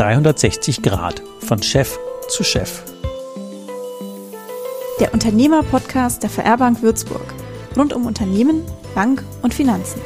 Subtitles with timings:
[0.00, 2.82] 360 Grad von Chef zu Chef.
[4.98, 7.34] Der Unternehmer-Podcast der VR Bank Würzburg.
[7.76, 10.00] Rund um Unternehmen, Bank und Finanzen.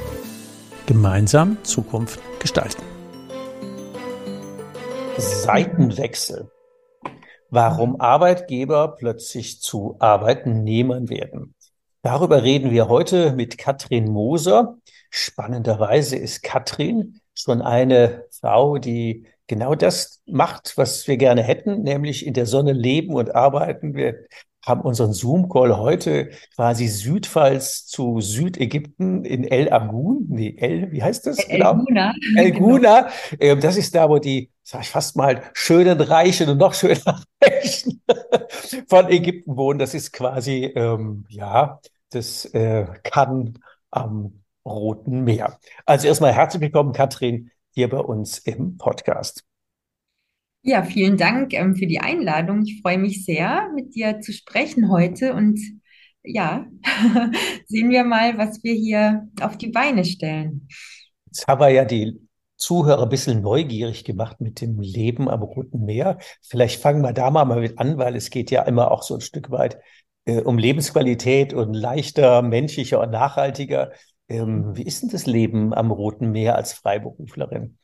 [0.87, 2.83] Gemeinsam Zukunft gestalten.
[5.16, 6.51] Seitenwechsel.
[7.51, 11.55] Warum Arbeitgeber plötzlich zu Arbeitnehmern werden.
[12.02, 14.77] Darüber reden wir heute mit Katrin Moser.
[15.11, 22.27] Spannenderweise ist Katrin schon eine Frau, die genau das macht, was wir gerne hätten, nämlich
[22.27, 23.95] in der Sonne leben und arbeiten.
[23.95, 24.25] Wir
[24.65, 30.27] haben unseren Zoom-Call heute quasi südfalls zu Südägypten in El Agun.
[30.29, 31.38] Nee, El, wie heißt das?
[31.38, 31.75] El genau.
[31.75, 32.15] Guna.
[32.37, 33.09] El Guna.
[33.38, 33.61] Genau.
[33.61, 38.02] Das ist da, wo die, sag ich fast mal, schönen Reichen und noch schöner Reichen
[38.88, 39.79] von Ägypten wohnen.
[39.79, 41.80] Das ist quasi, ähm, ja,
[42.11, 43.59] das äh, kann
[43.91, 45.59] am Roten Meer.
[45.85, 49.45] Also erstmal herzlich willkommen, Katrin, hier bei uns im Podcast.
[50.62, 52.62] Ja, vielen Dank ähm, für die Einladung.
[52.62, 55.60] Ich freue mich sehr, mit dir zu sprechen heute und
[56.23, 56.66] ja,
[57.66, 60.68] sehen wir mal, was wir hier auf die Beine stellen.
[61.26, 62.18] Jetzt haben wir ja die
[62.57, 66.19] Zuhörer ein bisschen neugierig gemacht mit dem Leben am Roten Meer.
[66.41, 69.21] Vielleicht fangen wir da mal mit an, weil es geht ja immer auch so ein
[69.21, 69.78] Stück weit
[70.25, 73.93] äh, um Lebensqualität und leichter, menschlicher und nachhaltiger.
[74.28, 77.78] Ähm, wie ist denn das Leben am Roten Meer als Freiberuflerin?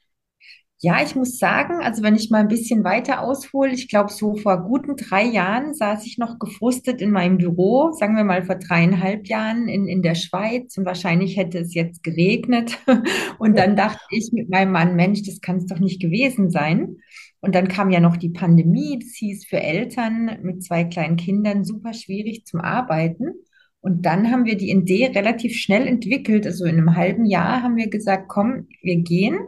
[0.83, 4.35] Ja, ich muss sagen, also wenn ich mal ein bisschen weiter aushole, ich glaube, so
[4.37, 8.55] vor guten drei Jahren saß ich noch gefrustet in meinem Büro, sagen wir mal vor
[8.55, 12.79] dreieinhalb Jahren in, in der Schweiz und wahrscheinlich hätte es jetzt geregnet.
[13.39, 16.97] Und dann dachte ich mit meinem Mann, Mensch, das kann es doch nicht gewesen sein.
[17.41, 21.65] Und dann kam ja noch die Pandemie, das hieß für Eltern mit zwei kleinen Kindern
[21.65, 23.35] super schwierig zum Arbeiten.
[23.81, 26.47] Und dann haben wir die Idee relativ schnell entwickelt.
[26.47, 29.39] Also in einem halben Jahr haben wir gesagt, komm, wir gehen.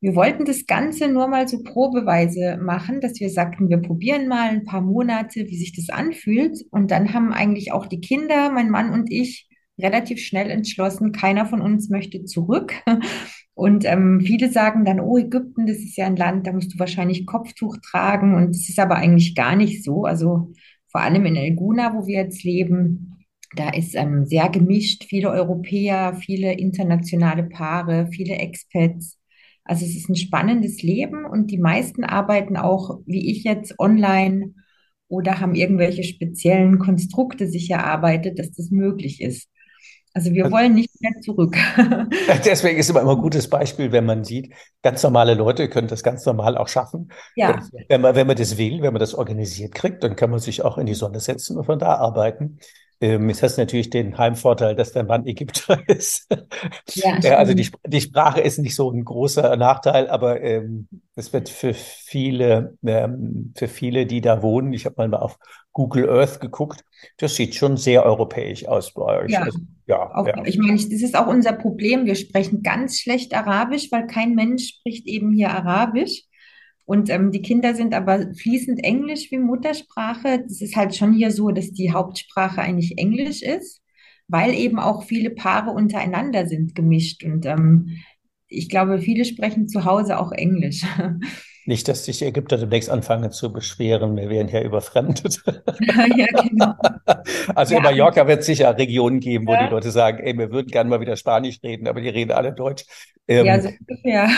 [0.00, 4.50] Wir wollten das Ganze nur mal so probeweise machen, dass wir sagten, wir probieren mal
[4.50, 6.64] ein paar Monate, wie sich das anfühlt.
[6.70, 11.46] Und dann haben eigentlich auch die Kinder, mein Mann und ich, relativ schnell entschlossen, keiner
[11.46, 12.74] von uns möchte zurück.
[13.54, 16.78] Und ähm, viele sagen dann, oh, Ägypten, das ist ja ein Land, da musst du
[16.78, 18.34] wahrscheinlich Kopftuch tragen.
[18.34, 20.04] Und es ist aber eigentlich gar nicht so.
[20.04, 20.52] Also
[20.88, 23.15] vor allem in El Guna, wo wir jetzt leben,
[23.58, 29.18] da ist ähm, sehr gemischt, viele Europäer, viele internationale Paare, viele Expats.
[29.64, 34.54] Also es ist ein spannendes Leben und die meisten arbeiten auch, wie ich jetzt, online
[35.08, 39.48] oder haben irgendwelche speziellen Konstrukte sich erarbeitet, dass das möglich ist.
[40.16, 41.54] Also wir wollen nicht mehr zurück.
[42.46, 44.50] Deswegen ist immer ein gutes Beispiel, wenn man sieht,
[44.82, 47.12] ganz normale Leute können das ganz normal auch schaffen.
[47.34, 47.60] Ja.
[47.88, 50.62] Wenn man, wenn man das will, wenn man das organisiert kriegt, dann kann man sich
[50.62, 52.58] auch in die Sonne setzen und von da arbeiten.
[53.00, 56.26] Ähm, jetzt hast du natürlich den Heimvorteil, dass dein Mann Ägypter ist.
[56.94, 61.32] Ja, ja, also die, die Sprache ist nicht so ein großer Nachteil, aber ähm, es
[61.32, 65.38] wird für viele, ähm, für viele, die da wohnen, ich habe mal auf
[65.72, 66.84] Google Earth geguckt,
[67.18, 69.30] das sieht schon sehr europäisch aus bei euch.
[69.30, 70.42] Ja, also, ja, auch, ja.
[70.44, 72.06] ich meine, das ist auch unser Problem.
[72.06, 76.24] Wir sprechen ganz schlecht Arabisch, weil kein Mensch spricht eben hier Arabisch.
[76.86, 80.42] Und ähm, die Kinder sind aber fließend Englisch wie Muttersprache.
[80.42, 83.82] Das ist halt schon hier so, dass die Hauptsprache eigentlich Englisch ist,
[84.28, 87.24] weil eben auch viele Paare untereinander sind gemischt.
[87.24, 87.98] Und ähm,
[88.48, 90.82] ich glaube, viele sprechen zu Hause auch Englisch.
[91.66, 95.42] Nicht, dass sich Ägypter demnächst anfangen zu beschweren, wir werden ja überfremdet.
[96.16, 96.74] ja, genau.
[97.54, 97.78] Also ja.
[97.78, 99.66] in Mallorca wird es sicher Regionen geben, wo ja.
[99.66, 102.52] die Leute sagen, ey, wir würden gerne mal wieder Spanisch reden, aber die reden alle
[102.52, 102.84] Deutsch.
[103.28, 104.28] Ähm, ja, so ungefähr.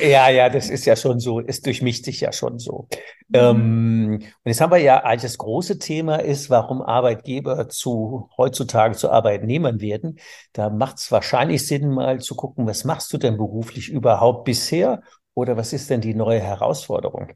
[0.02, 2.88] ja, ja, das ist ja schon so, es durchmischt sich ja schon so.
[3.28, 3.34] Mhm.
[3.34, 8.96] Ähm, und jetzt haben wir ja eigentlich das große Thema ist, warum Arbeitgeber zu heutzutage
[8.96, 10.18] zu Arbeitnehmern werden.
[10.54, 15.02] Da macht es wahrscheinlich Sinn, mal zu gucken, was machst du denn beruflich überhaupt bisher
[15.36, 17.32] oder was ist denn die neue Herausforderung?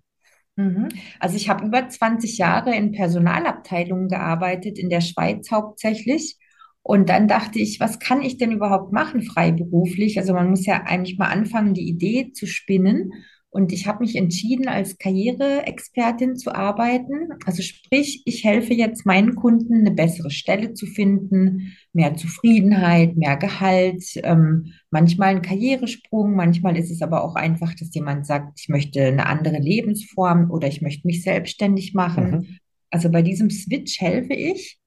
[0.57, 0.89] Mhm.
[1.21, 6.37] Also ich habe über 20 Jahre in Personalabteilungen gearbeitet, in der Schweiz hauptsächlich.
[6.83, 10.19] Und dann dachte ich, was kann ich denn überhaupt machen freiberuflich?
[10.19, 13.13] Also man muss ja eigentlich mal anfangen, die Idee zu spinnen.
[13.53, 17.31] Und ich habe mich entschieden, als Karriereexpertin zu arbeiten.
[17.45, 23.37] Also sprich, ich helfe jetzt meinen Kunden, eine bessere Stelle zu finden, mehr Zufriedenheit, mehr
[23.37, 28.69] Gehalt, ähm, manchmal ein Karrieresprung, manchmal ist es aber auch einfach, dass jemand sagt, ich
[28.69, 32.31] möchte eine andere Lebensform oder ich möchte mich selbstständig machen.
[32.31, 32.59] Mhm.
[32.91, 34.80] Also bei diesem Switch helfe ich.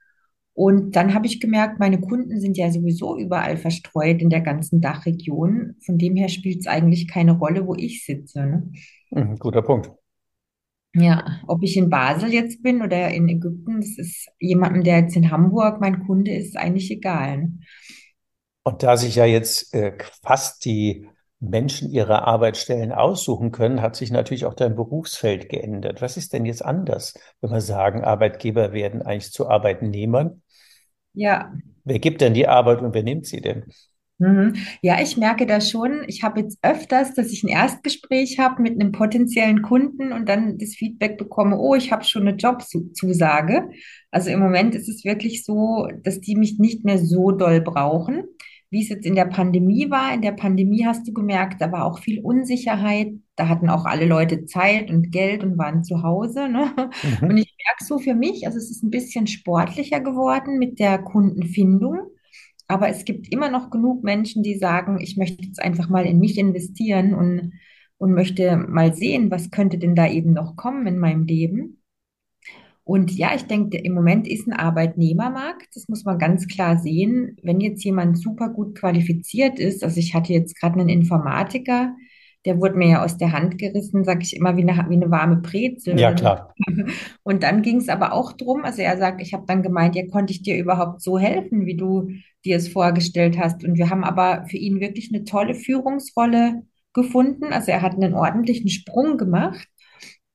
[0.56, 4.82] Und dann habe ich gemerkt, meine Kunden sind ja sowieso überall verstreut in der ganzen
[4.82, 5.76] Dachregion.
[5.84, 8.46] Von dem her spielt es eigentlich keine Rolle, wo ich sitze.
[8.46, 8.72] Ne?
[9.10, 9.92] Mhm, guter Punkt.
[10.96, 15.16] Ja, ob ich in Basel jetzt bin oder in Ägypten, das ist jemandem, der jetzt
[15.16, 17.38] in Hamburg mein Kunde ist, eigentlich egal.
[17.38, 17.60] Ne?
[18.64, 21.08] Und da sich ja jetzt äh, fast die
[21.50, 26.02] Menschen ihre Arbeitsstellen aussuchen können, hat sich natürlich auch dein Berufsfeld geändert.
[26.02, 30.42] Was ist denn jetzt anders, wenn wir sagen, Arbeitgeber werden eigentlich zu Arbeitnehmern?
[31.14, 31.54] Ja.
[31.84, 33.66] Wer gibt denn die Arbeit und wer nimmt sie denn?
[34.20, 34.54] Mhm.
[34.82, 36.04] Ja, ich merke das schon.
[36.08, 40.58] Ich habe jetzt öfters, dass ich ein Erstgespräch habe mit einem potenziellen Kunden und dann
[40.58, 43.70] das Feedback bekomme, oh, ich habe schon eine Jobzusage.
[44.12, 48.24] Also im Moment ist es wirklich so, dass die mich nicht mehr so doll brauchen,
[48.74, 50.14] wie es jetzt in der Pandemie war.
[50.14, 53.14] In der Pandemie hast du gemerkt, da war auch viel Unsicherheit.
[53.38, 56.50] Da hatten auch alle Leute Zeit und Geld und waren zu Hause.
[56.50, 56.74] Ne?
[57.28, 57.38] Und Mhm.
[57.38, 61.98] ich merke so für mich, also es ist ein bisschen sportlicher geworden mit der Kundenfindung.
[62.68, 66.20] Aber es gibt immer noch genug Menschen, die sagen, ich möchte jetzt einfach mal in
[66.20, 67.54] mich investieren und,
[67.98, 71.83] und möchte mal sehen, was könnte denn da eben noch kommen in meinem Leben.
[72.86, 77.38] Und ja, ich denke, im Moment ist ein Arbeitnehmermarkt, das muss man ganz klar sehen.
[77.42, 81.96] Wenn jetzt jemand super gut qualifiziert ist, also ich hatte jetzt gerade einen Informatiker,
[82.46, 85.10] der wurde mir ja aus der Hand gerissen, sage ich immer, wie eine, wie eine
[85.12, 85.38] warme
[85.92, 86.14] Ja, Brezel.
[86.14, 86.56] klar.
[87.24, 90.06] Und dann ging es aber auch drum, also er sagt, ich habe dann gemeint, ja,
[90.08, 92.10] konnte ich dir überhaupt so helfen, wie du
[92.46, 93.64] dir es vorgestellt hast?
[93.64, 96.64] Und wir haben aber für ihn wirklich eine tolle Führungsrolle
[96.94, 97.46] gefunden.
[97.54, 99.68] Also er hat einen ordentlichen Sprung gemacht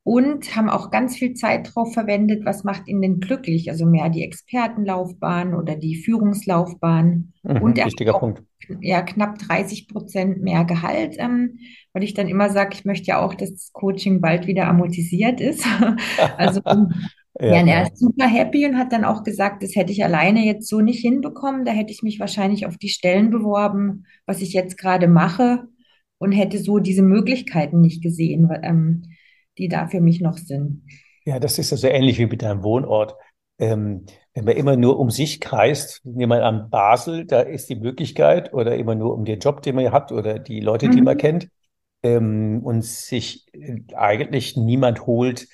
[0.05, 3.71] und haben auch ganz viel Zeit drauf verwendet, was macht ihn denn glücklich?
[3.71, 7.33] Also mehr die Expertenlaufbahn oder die Führungslaufbahn.
[7.59, 7.79] Und Mhm.
[7.79, 8.43] er hat Wichtiger auch Punkt.
[8.81, 11.59] ja, knapp 30 Prozent mehr Gehalt, ähm,
[11.93, 15.41] weil ich dann immer sage, ich möchte ja auch, dass das Coaching bald wieder amortisiert
[15.41, 15.65] ist.
[16.37, 16.61] Also
[17.41, 20.05] ja, Ja, und er ist super happy und hat dann auch gesagt, das hätte ich
[20.05, 21.65] alleine jetzt so nicht hinbekommen.
[21.65, 25.65] Da hätte ich mich wahrscheinlich auf die Stellen beworben, was ich jetzt gerade mache
[26.19, 29.03] und hätte so diese Möglichkeiten nicht gesehen, ähm,
[29.59, 30.83] die da für mich noch sind.
[31.25, 33.15] Ja, das ist ja so ähnlich wie mit deinem Wohnort.
[33.59, 37.75] Ähm, wenn man immer nur um sich kreist, nehmen wir an Basel, da ist die
[37.77, 41.17] Möglichkeit, oder immer nur um den Job, den man hat, oder die Leute, die man
[41.17, 41.19] Mhm.
[41.19, 41.49] kennt,
[42.03, 45.49] ähm, und sich äh, eigentlich niemand holt,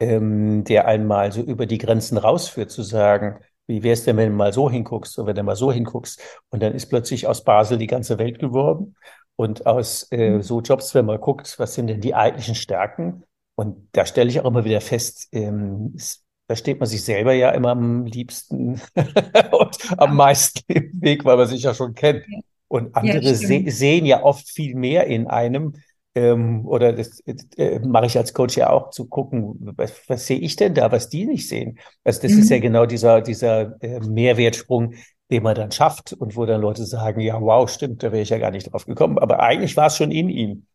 [0.00, 4.30] ähm, der einmal so über die Grenzen rausführt, zu sagen, wie wäre es denn, wenn
[4.30, 6.20] du mal so hinguckst oder wenn du mal so hinguckst?
[6.50, 8.96] Und dann ist plötzlich aus Basel die ganze Welt geworden.
[9.36, 13.24] Und aus äh, so Jobs, wenn man guckt, was sind denn die eigentlichen Stärken?
[13.54, 17.32] Und da stelle ich auch immer wieder fest, ähm, es, da steht man sich selber
[17.32, 18.80] ja immer am liebsten
[19.52, 22.24] und am meisten im Weg, weil man sich ja schon kennt.
[22.68, 23.70] Und Ja, andere se stimmt.
[23.70, 25.74] sehen ja oft viel mehr in einem.
[26.16, 27.20] Ähm, oder das
[27.56, 30.92] äh, mache ich als Coach ja auch, zu gucken, was, was sehe ich denn da,
[30.92, 31.78] was die nicht sehen.
[32.04, 32.60] Also das ist ja Mhm.
[32.60, 34.94] genau dieser, dieser äh, Mehrwertsprung,
[35.30, 38.28] den man dann schafft und wo dann Leute sagen, ja, wow, stimmt, da wäre ich
[38.30, 39.18] ja gar nicht drauf gekommen.
[39.18, 40.66] Aber eigentlich war es schon in ihm.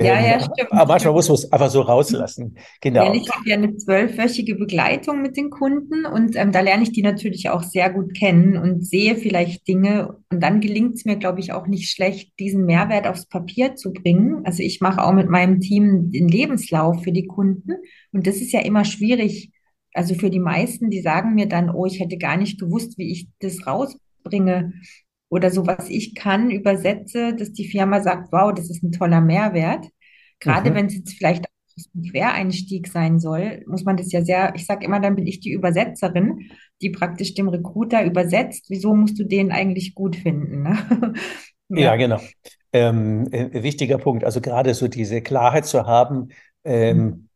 [0.00, 0.40] Ja, Ähm, ja,
[0.70, 1.14] aber stimmt, manchmal stimmt.
[1.14, 2.56] muss man es einfach so rauslassen.
[2.94, 3.12] Ja, Genau.
[3.12, 7.02] ich habe ja eine zwölfwöchige Begleitung mit den Kunden und ähm, da lerne ich die
[7.02, 11.40] natürlich auch sehr gut kennen und sehe vielleicht Dinge und dann gelingt es mir, glaube
[11.40, 14.42] ich, auch nicht schlecht, diesen Mehrwert aufs Papier zu bringen.
[14.44, 17.72] Also ich mache auch mit meinem Team den Lebenslauf für die Kunden
[18.12, 19.50] und das ist ja immer schwierig.
[19.94, 23.10] Also für die meisten, die sagen mir dann, oh, ich hätte gar nicht gewusst, wie
[23.10, 24.74] ich das rausbringe
[25.32, 29.20] oder so, was ich kann, übersetze, dass die Firma sagt, wow, das ist ein toller
[29.20, 29.86] Mehrwert.
[30.40, 30.74] Gerade Mhm.
[30.74, 34.66] wenn es jetzt vielleicht auch ein Quereinstieg sein soll, muss man das ja sehr, ich
[34.66, 36.50] sage immer, dann bin ich die Übersetzerin,
[36.82, 38.66] die praktisch dem Recruiter übersetzt.
[38.68, 40.62] Wieso musst du den eigentlich gut finden?
[40.64, 41.14] Ne?
[41.68, 41.96] Ja, Ja.
[41.96, 42.20] genau.
[42.72, 44.24] Ähm, äh, wichtiger Punkt.
[44.24, 46.28] Also gerade so diese Klarheit zu haben.
[46.64, 47.28] Ähm,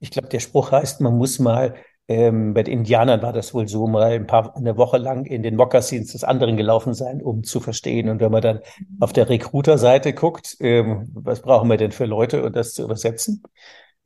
[0.00, 1.76] ich glaube, der Spruch heißt, man muss mal,
[2.08, 5.42] ähm, bei den Indianern war das wohl so, mal ein paar, eine Woche lang in
[5.42, 8.08] den Mokassins des anderen gelaufen sein, um zu verstehen.
[8.08, 8.60] Und wenn man dann
[8.98, 13.42] auf der Recruiter-Seite guckt, ähm, was brauchen wir denn für Leute und das zu übersetzen?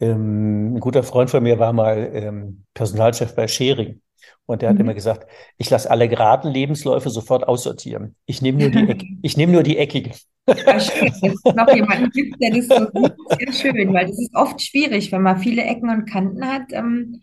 [0.01, 4.01] Ähm, ein guter Freund von mir war mal ähm, Personalchef bei Schering.
[4.47, 4.95] Und der hat immer Mhm.
[4.95, 5.27] gesagt,
[5.59, 8.17] ich lasse alle geraden Lebensläufe sofort aussortieren.
[8.27, 10.13] Ich nehme nur die Eck, ich nehme nur die eckigen.
[10.67, 13.15] Ja, schön, dass es noch jemanden gibt, der das so sieht.
[13.39, 16.73] Sehr schön, weil das ist oft schwierig, wenn man viele Ecken und Kanten hat.
[16.73, 17.21] Ähm,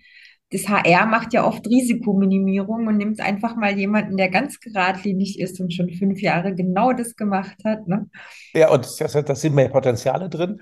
[0.52, 5.60] das HR macht ja oft Risikominimierung und nimmt einfach mal jemanden, der ganz geradlinig ist
[5.60, 8.10] und schon fünf Jahre genau das gemacht hat, ne?
[8.54, 10.62] Ja, und das, da sind mehr Potenziale drin.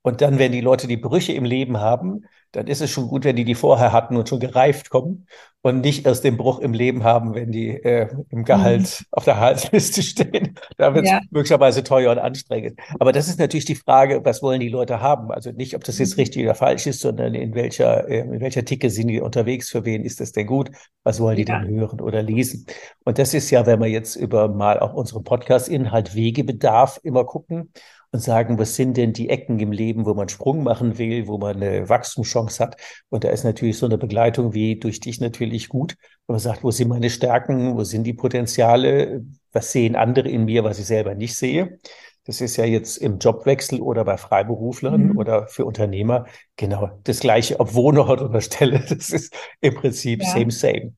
[0.00, 3.24] Und dann, wenn die Leute die Brüche im Leben haben, dann ist es schon gut,
[3.24, 5.26] wenn die die vorher hatten und schon gereift kommen
[5.62, 8.44] und nicht erst den Bruch im Leben haben, wenn die äh, im Mhm.
[8.44, 10.54] Gehalt auf der Gehaltsliste stehen.
[10.76, 11.20] Da wird es Ja.
[11.30, 12.78] möglicherweise teuer und anstrengend.
[12.98, 15.30] Aber das ist natürlich die Frage, was wollen die Leute haben?
[15.32, 18.64] Also nicht, ob das jetzt richtig oder falsch ist, sondern in welcher, äh, in welcher
[18.64, 19.70] Ticke sind die unterwegs?
[19.70, 20.70] Für wen ist das denn gut?
[21.02, 21.58] Was wollen die Ja.
[21.58, 22.66] denn hören oder lesen?
[23.04, 27.72] Und das ist ja, wenn wir jetzt über mal auch unseren Podcast-Inhalt Wegebedarf immer gucken
[28.16, 31.38] und sagen, was sind denn die Ecken im Leben, wo man Sprung machen will, wo
[31.38, 32.76] man eine Wachstumschance hat.
[33.08, 35.96] Und da ist natürlich so eine Begleitung wie durch dich natürlich gut.
[36.26, 40.44] Wenn man sagt, wo sind meine Stärken, wo sind die Potenziale, was sehen andere in
[40.44, 41.78] mir, was ich selber nicht sehe.
[42.24, 45.16] Das ist ja jetzt im Jobwechsel oder bei Freiberuflern Mhm.
[45.18, 48.80] oder für Unternehmer genau das Gleiche, ob Wohnort oder Stelle.
[48.88, 50.28] Das ist im Prinzip Ja.
[50.30, 50.92] same, same.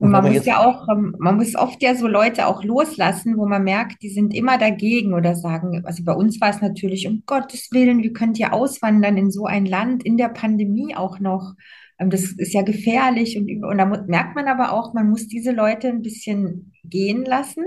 [0.00, 3.46] Und man muss ja auch, ähm, man muss oft ja so Leute auch loslassen, wo
[3.46, 7.24] man merkt, die sind immer dagegen oder sagen, also bei uns war es natürlich, um
[7.26, 11.54] Gottes Willen, wie könnt ihr auswandern in so ein Land, in der Pandemie auch noch?
[11.98, 15.50] Ähm, Das ist ja gefährlich und, und da merkt man aber auch, man muss diese
[15.52, 17.64] Leute ein bisschen gehen lassen.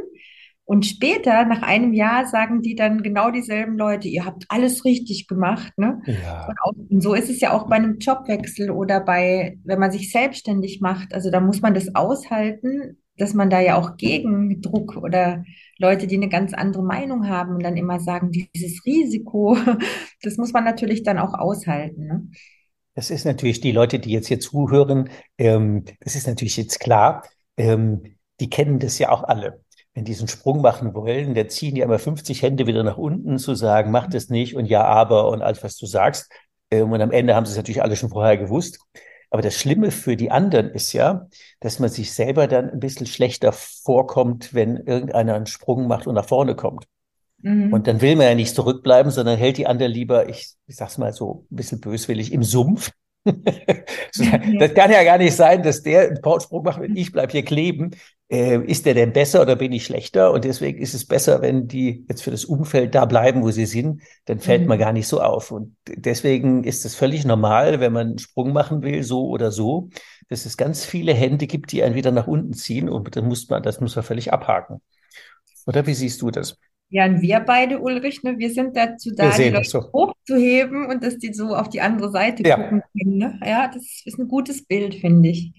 [0.66, 5.28] Und später, nach einem Jahr, sagen die dann genau dieselben Leute, ihr habt alles richtig
[5.28, 6.02] gemacht, ne?
[6.06, 9.80] ja, Und auch, und so ist es ja auch bei einem Jobwechsel oder bei, wenn
[9.80, 11.14] man sich selbstständig macht.
[11.14, 15.44] Also da muss man das aushalten, dass man da ja auch Gegendruck oder
[15.78, 19.58] Leute, die eine ganz andere Meinung haben und dann immer sagen, dieses Risiko,
[20.22, 22.28] das muss man natürlich dann auch aushalten, ne?
[22.94, 27.24] das ist natürlich die Leute, die jetzt hier zuhören, ähm, das ist natürlich jetzt klar,
[27.58, 28.04] ähm,
[28.40, 29.64] die kennen das ja auch alle.
[29.94, 33.38] Wenn die diesen Sprung machen wollen, der ziehen ja immer 50 Hände wieder nach unten,
[33.38, 36.32] zu sagen, mach das nicht und ja, aber und alles, was du sagst.
[36.72, 38.80] Ähm, und am Ende haben sie es natürlich alle schon vorher gewusst.
[39.30, 41.28] Aber das Schlimme für die anderen ist ja,
[41.62, 46.16] dass man sich selber dann ein bisschen schlechter vorkommt, wenn irgendeiner einen Sprung macht und
[46.16, 46.86] nach vorne kommt.
[47.42, 47.72] Mhm.
[47.74, 50.98] Und dann will man ja nicht zurückbleiben, sondern hält die anderen lieber, ich, ich sag's
[50.98, 52.92] mal so ein bisschen böswillig, im Sumpf.
[54.60, 57.46] Das kann ja gar nicht sein, dass der einen Sprung macht und ich bleib hier
[57.46, 57.92] kleben.
[58.32, 60.32] Äh, ist der denn besser oder bin ich schlechter?
[60.32, 63.66] Und deswegen ist es besser, wenn die jetzt für das Umfeld da bleiben, wo sie
[63.66, 64.68] sind, dann fällt Mhm.
[64.68, 65.52] man gar nicht so auf.
[65.52, 69.90] Und deswegen ist es völlig normal, wenn man einen Sprung machen will, so oder so,
[70.30, 72.88] dass es ganz viele Hände gibt, die einen wieder nach unten ziehen.
[72.90, 74.82] Und dann muss man, das muss man völlig abhaken.
[75.68, 76.58] Oder wie siehst du das?
[76.90, 79.92] Ja, und wir beide, Ulrich, ne, wir sind dazu da, die Leute so.
[79.94, 82.56] hochzuheben und dass die so auf die andere Seite Ja.
[82.56, 83.40] gucken können, ne?
[83.46, 85.54] Ja, das ist ein gutes Bild, finde ich.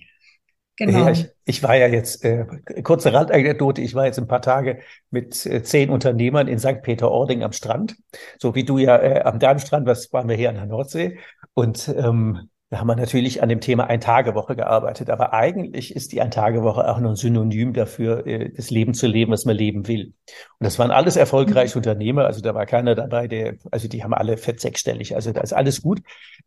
[0.79, 1.09] Ja, Genau.
[1.11, 2.45] ich, ich war ja jetzt, äh,
[2.83, 6.83] kurze Randanekdote, ich war jetzt ein paar Tage mit äh, zehn Unternehmern in St.
[6.83, 7.97] Peter-Ording am Strand,
[8.39, 11.19] so wie du ja äh, am deinem Strand, was waren wir hier an der Nordsee.
[11.55, 15.11] Und ähm, da haben wir natürlich an dem Thema Ein-Tage-Woche gearbeitet.
[15.11, 19.31] Aber eigentlich ist die Ein-Tage-Woche auch nur ein Synonym dafür, äh, das Leben zu leben,
[19.31, 20.15] was man leben will.
[20.59, 22.25] Und das waren alles erfolgreiche Unternehmer.
[22.25, 25.15] Also da war keiner dabei, der, also die haben alle fett sechsstellig.
[25.15, 26.01] Also da ist alles gut.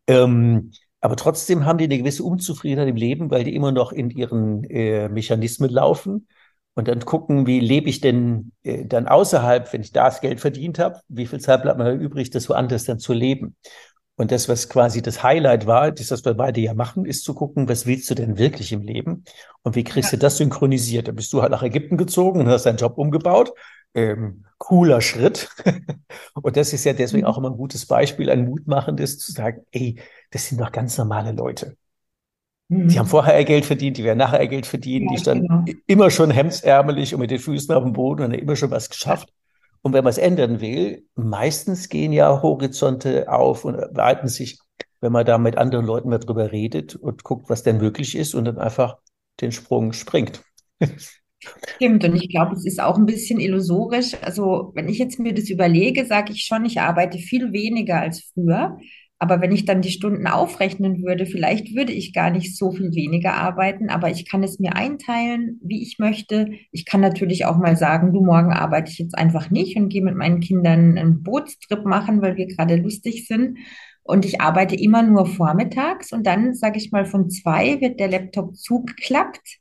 [0.08, 0.72] Ähm,
[1.06, 4.64] aber trotzdem haben die eine gewisse Unzufriedenheit im Leben, weil die immer noch in ihren
[4.64, 6.26] äh, Mechanismen laufen
[6.74, 10.80] und dann gucken, wie lebe ich denn äh, dann außerhalb, wenn ich das Geld verdient
[10.80, 13.54] habe, wie viel Zeit bleibt mir übrig, das woanders dann zu leben.
[14.16, 17.34] Und das, was quasi das Highlight war, das, was wir beide ja machen, ist zu
[17.34, 19.24] gucken, was willst du denn wirklich im Leben?
[19.62, 21.06] Und wie kriegst du das synchronisiert?
[21.06, 23.52] Da bist du halt nach Ägypten gezogen und hast deinen Job umgebaut.
[23.94, 25.50] Ähm, cooler Schritt.
[26.34, 27.30] und das ist ja deswegen Mhm.
[27.30, 29.96] auch immer ein gutes Beispiel, ein mutmachendes, zu sagen, ey,
[30.30, 31.76] das sind doch ganz normale Leute.
[32.68, 32.88] Mhm.
[32.88, 35.48] Die haben vorher ihr Geld verdient, die werden nachher ihr Geld verdienen, Ja, die standen
[35.48, 35.64] genau.
[35.86, 38.90] immer schon hemdsärmelig und mit den Füßen auf dem Boden und haben immer schon was
[38.90, 39.32] geschafft.
[39.82, 44.58] Und wenn man es ändern will, meistens gehen ja Horizonte auf und weiten sich,
[45.00, 48.34] wenn man da mit anderen Leuten mal drüber redet und guckt, was denn möglich ist
[48.34, 48.96] und dann einfach
[49.40, 50.42] den Sprung springt.
[51.76, 54.14] Stimmt, und ich glaube, es ist auch ein bisschen illusorisch.
[54.22, 58.30] Also, wenn ich jetzt mir das überlege, sage ich schon, ich arbeite viel weniger als
[58.34, 58.78] früher.
[59.18, 62.94] Aber wenn ich dann die Stunden aufrechnen würde, vielleicht würde ich gar nicht so viel
[62.94, 66.50] weniger arbeiten, aber ich kann es mir einteilen, wie ich möchte.
[66.70, 70.02] Ich kann natürlich auch mal sagen, du, morgen arbeite ich jetzt einfach nicht und gehe
[70.02, 73.58] mit meinen Kindern einen Bootstrip machen, weil wir gerade lustig sind.
[74.02, 78.08] Und ich arbeite immer nur vormittags und dann, sage ich mal, von zwei wird der
[78.08, 79.58] Laptop zugeklappt.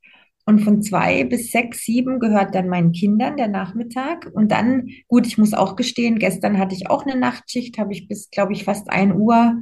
[0.48, 4.30] Und von zwei bis sechs, sieben gehört dann meinen Kindern der Nachmittag.
[4.32, 8.08] Und dann, gut, ich muss auch gestehen, gestern hatte ich auch eine Nachtschicht, habe ich
[8.08, 9.56] bis, glaube ich, fast ein Uhr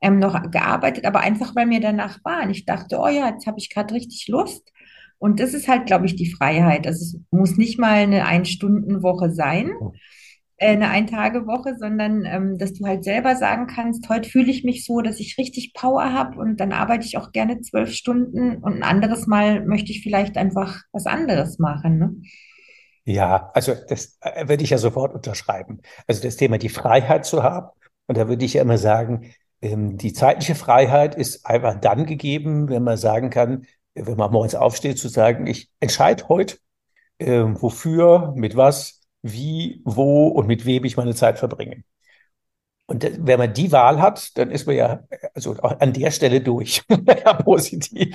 [0.00, 2.42] ähm, noch gearbeitet, aber einfach, weil mir danach war.
[2.42, 4.72] Und ich dachte, oh ja, jetzt habe ich gerade richtig Lust.
[5.18, 6.86] Und das ist halt, glaube ich, die Freiheit.
[6.86, 9.70] Also es muss nicht mal eine Ein-Stunden-Woche sein,
[10.60, 15.00] eine Ein-Tage-Woche, sondern ähm, dass du halt selber sagen kannst, heute fühle ich mich so,
[15.00, 18.82] dass ich richtig Power habe und dann arbeite ich auch gerne zwölf Stunden und ein
[18.82, 21.98] anderes Mal möchte ich vielleicht einfach was anderes machen.
[21.98, 22.14] Ne?
[23.04, 25.80] Ja, also das äh, würde ich ja sofort unterschreiben.
[26.06, 27.68] Also das Thema, die Freiheit zu haben.
[28.06, 32.68] Und da würde ich ja immer sagen, ähm, die zeitliche Freiheit ist einfach dann gegeben,
[32.68, 36.58] wenn man sagen kann, wenn man morgens aufsteht, zu sagen, ich entscheide heute,
[37.18, 41.84] ähm, wofür, mit was, wie, wo und mit wem ich meine Zeit verbringe.
[42.90, 46.40] Und wenn man die Wahl hat, dann ist man ja also auch an der Stelle
[46.40, 46.82] durch.
[46.90, 48.08] ja, positiv.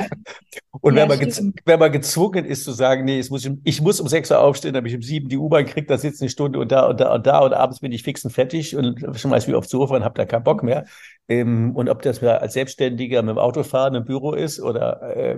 [0.82, 4.02] Und Ja, wenn man, wenn man gezwungen ist zu sagen, nee, es muss, ich muss
[4.02, 6.60] um sechs Uhr aufstehen, damit ich um sieben die U-Bahn kriege, da sitze eine Stunde
[6.60, 9.48] und da und da und da und abends bin ich fix und fertig und schmeiß
[9.48, 10.84] mich aufs Sofa und habe da keinen Bock mehr.
[11.30, 15.38] Ähm, und ob das mir als Selbstständiger mit dem Autofahren im Büro ist oder äh,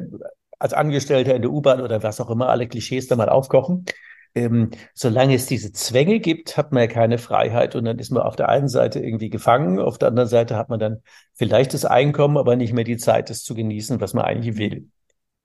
[0.57, 3.85] als Angestellter in der U-Bahn oder was auch immer, alle Klischees da mal aufkochen.
[4.35, 8.23] Ähm, solange es diese Zwänge gibt, hat man ja keine Freiheit und dann ist man
[8.23, 11.01] auf der einen Seite irgendwie gefangen, auf der anderen Seite hat man dann
[11.33, 14.89] vielleicht das Einkommen, aber nicht mehr die Zeit, das zu genießen, was man eigentlich will.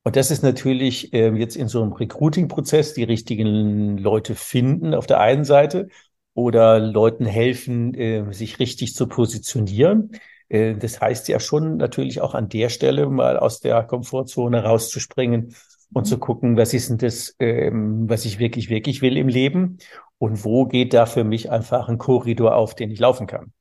[0.05, 5.07] Und das ist natürlich äh, jetzt in so einem Recruiting-Prozess die richtigen Leute finden auf
[5.07, 5.89] der einen Seite
[6.35, 10.13] oder Leuten helfen, äh, sich richtig zu positionieren.
[10.49, 15.55] Äh, das heißt ja schon natürlich auch an der Stelle mal aus der Komfortzone rauszuspringen
[15.93, 19.79] und zu gucken, was ist denn das, ähm, was ich wirklich, wirklich will im Leben
[20.19, 23.53] und wo geht da für mich einfach ein Korridor auf, den ich laufen kann.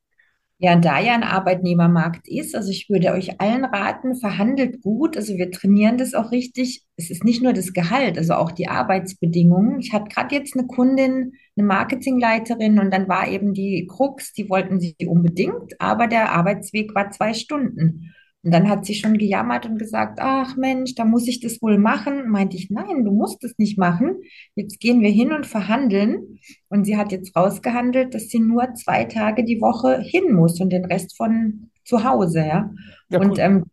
[0.58, 5.16] Ja, da ja ein Arbeitnehmermarkt ist, also ich würde euch allen raten, verhandelt gut.
[5.16, 6.84] Also wir trainieren das auch richtig.
[6.96, 9.80] Es ist nicht nur das Gehalt, also auch die Arbeitsbedingungen.
[9.80, 14.48] Ich hatte gerade jetzt eine Kundin, eine Marketingleiterin und dann war eben die Krux, die
[14.48, 18.14] wollten sie unbedingt, aber der Arbeitsweg war zwei Stunden.
[18.44, 21.78] Und dann hat sie schon gejammert und gesagt, ach Mensch, da muss ich das wohl
[21.78, 22.28] machen.
[22.28, 24.16] Meinte ich, nein, du musst es nicht machen.
[24.56, 26.40] Jetzt gehen wir hin und verhandeln.
[26.68, 30.70] Und sie hat jetzt rausgehandelt, dass sie nur zwei Tage die Woche hin muss und
[30.70, 32.70] den Rest von zu Hause, ja.
[33.10, 33.38] Ja, Und, cool.
[33.38, 33.64] ähm,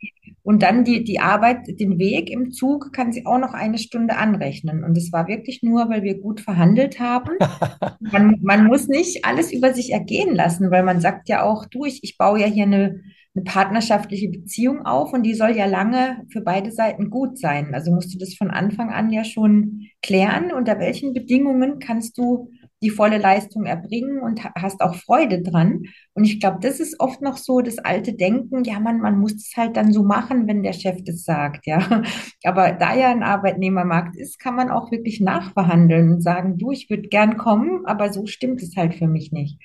[0.44, 4.18] und dann die, die Arbeit, den Weg im Zug kann sie auch noch eine Stunde
[4.18, 4.84] anrechnen.
[4.84, 7.32] Und es war wirklich nur, weil wir gut verhandelt haben.
[8.00, 11.86] Man, man muss nicht alles über sich ergehen lassen, weil man sagt ja auch, du,
[11.86, 13.02] ich, ich baue ja hier eine,
[13.40, 17.74] eine partnerschaftliche Beziehung auf und die soll ja lange für beide Seiten gut sein.
[17.74, 22.52] Also musst du das von Anfang an ja schon klären, unter welchen Bedingungen kannst du
[22.82, 25.84] die volle Leistung erbringen und ha- hast auch Freude dran.
[26.14, 29.34] Und ich glaube, das ist oft noch so das alte Denken, ja, man, man muss
[29.36, 32.02] es halt dann so machen, wenn der Chef das sagt, ja.
[32.44, 36.90] Aber da ja ein Arbeitnehmermarkt ist, kann man auch wirklich nachverhandeln und sagen, du, ich
[36.90, 39.60] würde gern kommen, aber so stimmt es halt für mich nicht.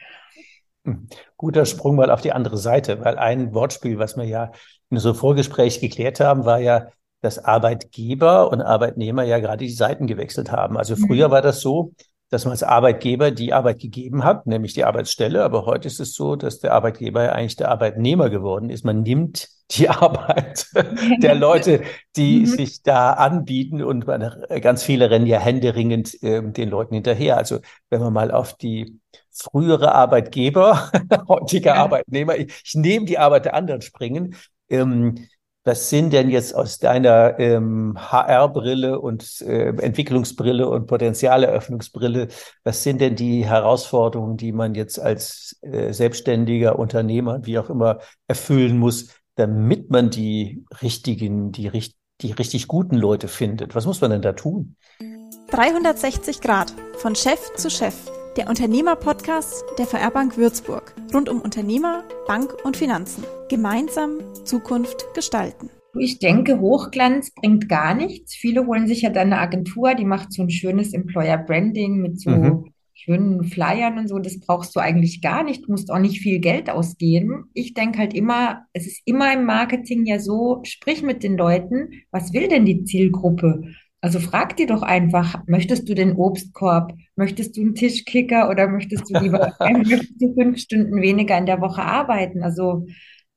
[0.84, 1.08] Hm.
[1.36, 4.52] Guter Sprung mal auf die andere Seite, weil ein Wortspiel, was wir ja
[4.90, 6.88] in so einem Vorgespräch geklärt haben, war ja,
[7.22, 10.76] dass Arbeitgeber und Arbeitnehmer ja gerade die Seiten gewechselt haben.
[10.76, 11.32] Also früher Mhm.
[11.32, 11.92] war das so,
[12.30, 15.42] dass man als Arbeitgeber die Arbeit gegeben hat, nämlich die Arbeitsstelle.
[15.42, 18.84] Aber heute ist es so, dass der Arbeitgeber ja eigentlich der Arbeitnehmer geworden ist.
[18.84, 20.66] Man nimmt die Arbeit
[21.22, 21.82] der Leute,
[22.16, 22.46] die Mhm.
[22.46, 24.30] sich da anbieten und man,
[24.60, 27.38] ganz viele rennen ja händeringend äh, den Leuten hinterher.
[27.38, 28.98] Also wenn man mal auf die
[29.34, 30.90] frühere Arbeitgeber,
[31.28, 31.74] heutige Ja.
[31.74, 34.36] Arbeitnehmer, ich, ich nehme die Arbeit der anderen springen.
[34.68, 35.26] Ähm,
[35.66, 42.28] was sind denn jetzt aus deiner ähm, HR-Brille und äh, Entwicklungsbrille und Potenzialeröffnungsbrille,
[42.64, 48.00] was sind denn die Herausforderungen, die man jetzt als äh, selbstständiger Unternehmer, wie auch immer,
[48.28, 51.70] erfüllen muss, damit man die richtigen, die,
[52.20, 53.74] die richtig guten Leute findet?
[53.74, 54.76] Was muss man denn da tun?
[55.50, 57.94] 360 Grad von Chef zu Chef.
[58.36, 60.94] Der Unternehmer-Podcast der VR Bank Würzburg.
[61.12, 63.22] Rund um Unternehmer, Bank und Finanzen.
[63.48, 65.70] Gemeinsam Zukunft gestalten.
[65.96, 68.34] Ich denke, Hochglanz bringt gar nichts.
[68.34, 72.20] Viele holen sich ja dann eine Agentur, die macht so ein schönes Employer Branding mit
[72.20, 72.72] so Mhm.
[72.94, 74.18] schönen Flyern und so.
[74.18, 75.64] Das brauchst du eigentlich gar nicht.
[75.66, 77.50] Du musst auch nicht viel Geld ausgeben.
[77.54, 81.90] Ich denke halt immer, es ist immer im Marketing ja so, sprich mit den Leuten,
[82.10, 83.62] was will denn die Zielgruppe?
[84.04, 86.92] Also frag die doch einfach, möchtest du den Obstkorb?
[87.16, 91.60] Möchtest du einen Tischkicker oder möchtest du lieber, möchtest du fünf Stunden weniger in der
[91.60, 92.42] Woche arbeiten?
[92.42, 92.86] Also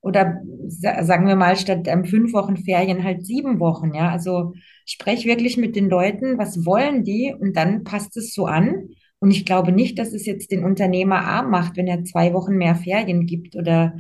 [0.02, 4.12] oder sa- sagen wir mal, statt ähm, fünf Wochen Ferien halt sieben Wochen, ja.
[4.12, 4.54] Also
[4.86, 7.34] sprech wirklich mit den Leuten, was wollen die?
[7.38, 8.90] Und dann passt es so an.
[9.20, 12.56] Und ich glaube nicht, dass es jetzt den Unternehmer arm macht, wenn er zwei Wochen
[12.58, 13.98] mehr Ferien gibt oder,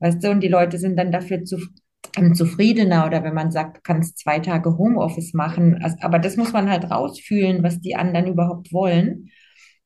[0.00, 1.58] weißt du, und die Leute sind dann dafür zu,
[2.34, 5.82] zufriedener oder wenn man sagt, du kannst zwei Tage Homeoffice machen.
[5.82, 9.30] Also, aber das muss man halt rausfühlen, was die anderen überhaupt wollen.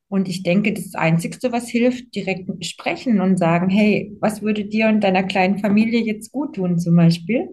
[0.07, 4.87] Und ich denke, das Einzigste, was hilft, direkt sprechen und sagen, hey, was würde dir
[4.87, 7.47] und deiner kleinen Familie jetzt gut tun, zum Beispiel?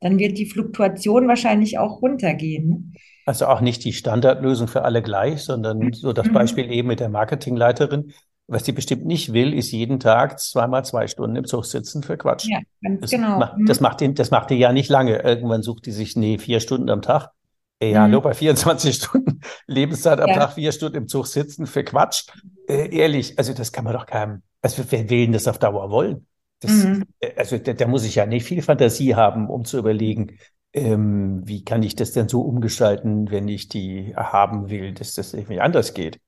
[0.00, 2.68] Dann wird die Fluktuation wahrscheinlich auch runtergehen.
[2.68, 2.82] ne?
[3.24, 6.32] Also auch nicht die Standardlösung für alle gleich, sondern so das Mhm.
[6.32, 8.12] Beispiel eben mit der Marketingleiterin.
[8.48, 12.16] Was die bestimmt nicht will, ist jeden Tag zweimal zwei Stunden im Zug sitzen für
[12.16, 12.46] Quatsch.
[12.48, 13.38] Ja, ganz Das genau.
[13.38, 13.66] macht, Mhm.
[13.66, 15.22] das macht den, das macht die ja nicht lange.
[15.22, 17.30] Irgendwann sucht die sich, nee, vier Stunden am Tag.
[17.78, 18.22] Ey, hallo, Mhm.
[18.22, 20.34] bei 24 Stunden Lebenszeit am Ja.
[20.34, 22.26] Tag, vier Stunden im Zug sitzen für Quatsch.
[22.68, 25.90] Äh, ehrlich, also das kann man doch keinem, also wer will denn das auf Dauer
[25.90, 26.26] wollen?
[26.60, 27.04] Das, Mhm.
[27.20, 30.38] äh, also da, da muss ich ja nicht viel Fantasie haben, um zu überlegen,
[30.74, 35.34] ähm, wie kann ich das denn so umgestalten, wenn ich die haben will, dass das
[35.34, 36.18] irgendwie anders geht.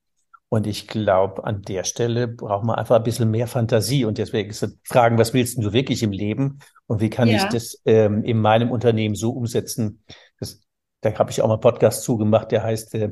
[0.55, 4.05] Und ich glaube, an der Stelle braucht man einfach ein bisschen mehr Fantasie.
[4.05, 6.61] Und deswegen ist das Fragen, was willst du wirklich im Leben?
[6.87, 7.49] Und wie kann ich Ja.
[7.49, 10.05] das ähm, in meinem Unternehmen so umsetzen?
[10.39, 10.61] Das,
[11.01, 13.11] da habe ich auch mal einen Podcast zugemacht, der heißt, äh,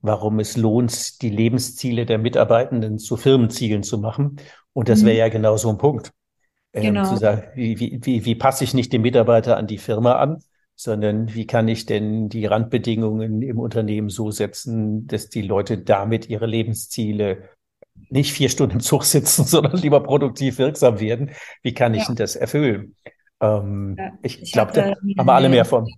[0.00, 4.36] warum es lohnt, die Lebensziele der Mitarbeitenden zu Firmenzielen zu machen.
[4.72, 5.18] Und das wäre Mhm.
[5.18, 6.12] ja genau so ein Punkt.
[6.72, 7.04] Ähm, Genau.
[7.04, 10.42] zu sagen, wie, wie, wie, wie passe ich nicht den Mitarbeiter an die Firma an,
[10.80, 16.28] sondern wie kann ich denn die Randbedingungen im Unternehmen so setzen, dass die Leute damit
[16.28, 17.48] ihre Lebensziele
[18.10, 21.32] nicht vier Stunden im Zug sitzen, sondern lieber produktiv wirksam werden.
[21.62, 22.06] Wie kann ich ja.
[22.06, 22.94] denn das erfüllen?
[23.40, 25.88] Ähm, ja, ich, ich glaube, da haben wir alle mehr von.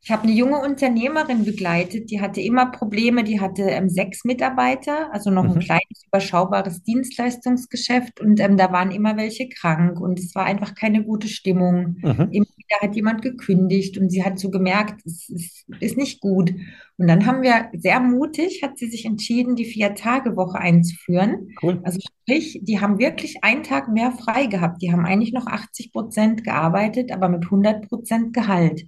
[0.00, 5.12] Ich habe eine junge Unternehmerin begleitet, die hatte immer Probleme, die hatte ähm, sechs Mitarbeiter,
[5.12, 5.52] also noch mhm.
[5.52, 10.74] ein kleines, überschaubares Dienstleistungsgeschäft und ähm, da waren immer welche krank und es war einfach
[10.74, 11.96] keine gute Stimmung.
[12.00, 12.28] Mhm.
[12.30, 16.54] Immer wieder hat jemand gekündigt und sie hat so gemerkt, es ist, ist nicht gut.
[16.96, 21.54] Und dann haben wir sehr mutig, hat sie sich entschieden, die Vier-Tage-Woche einzuführen.
[21.62, 21.80] Cool.
[21.84, 24.82] Also sprich, die haben wirklich einen Tag mehr frei gehabt.
[24.82, 28.86] Die haben eigentlich noch 80 Prozent gearbeitet, aber mit 100 Prozent Gehalt.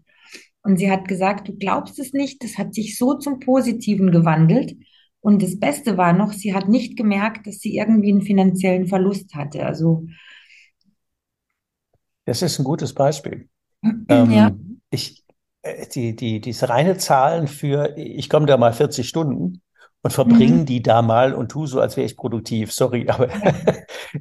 [0.63, 4.77] Und sie hat gesagt, du glaubst es nicht, das hat sich so zum Positiven gewandelt.
[5.21, 9.35] Und das Beste war noch, sie hat nicht gemerkt, dass sie irgendwie einen finanziellen Verlust
[9.35, 9.65] hatte.
[9.65, 10.07] Also
[12.25, 13.49] das ist ein gutes Beispiel.
[13.83, 14.53] ähm, ja.
[14.91, 15.25] Ich,
[15.63, 19.63] äh, die, die, diese reine Zahlen für, ich komme da mal 40 Stunden
[20.03, 20.67] und verbringe mhm.
[20.67, 22.73] die da mal und tu so, als wäre ich produktiv.
[22.73, 23.29] Sorry, aber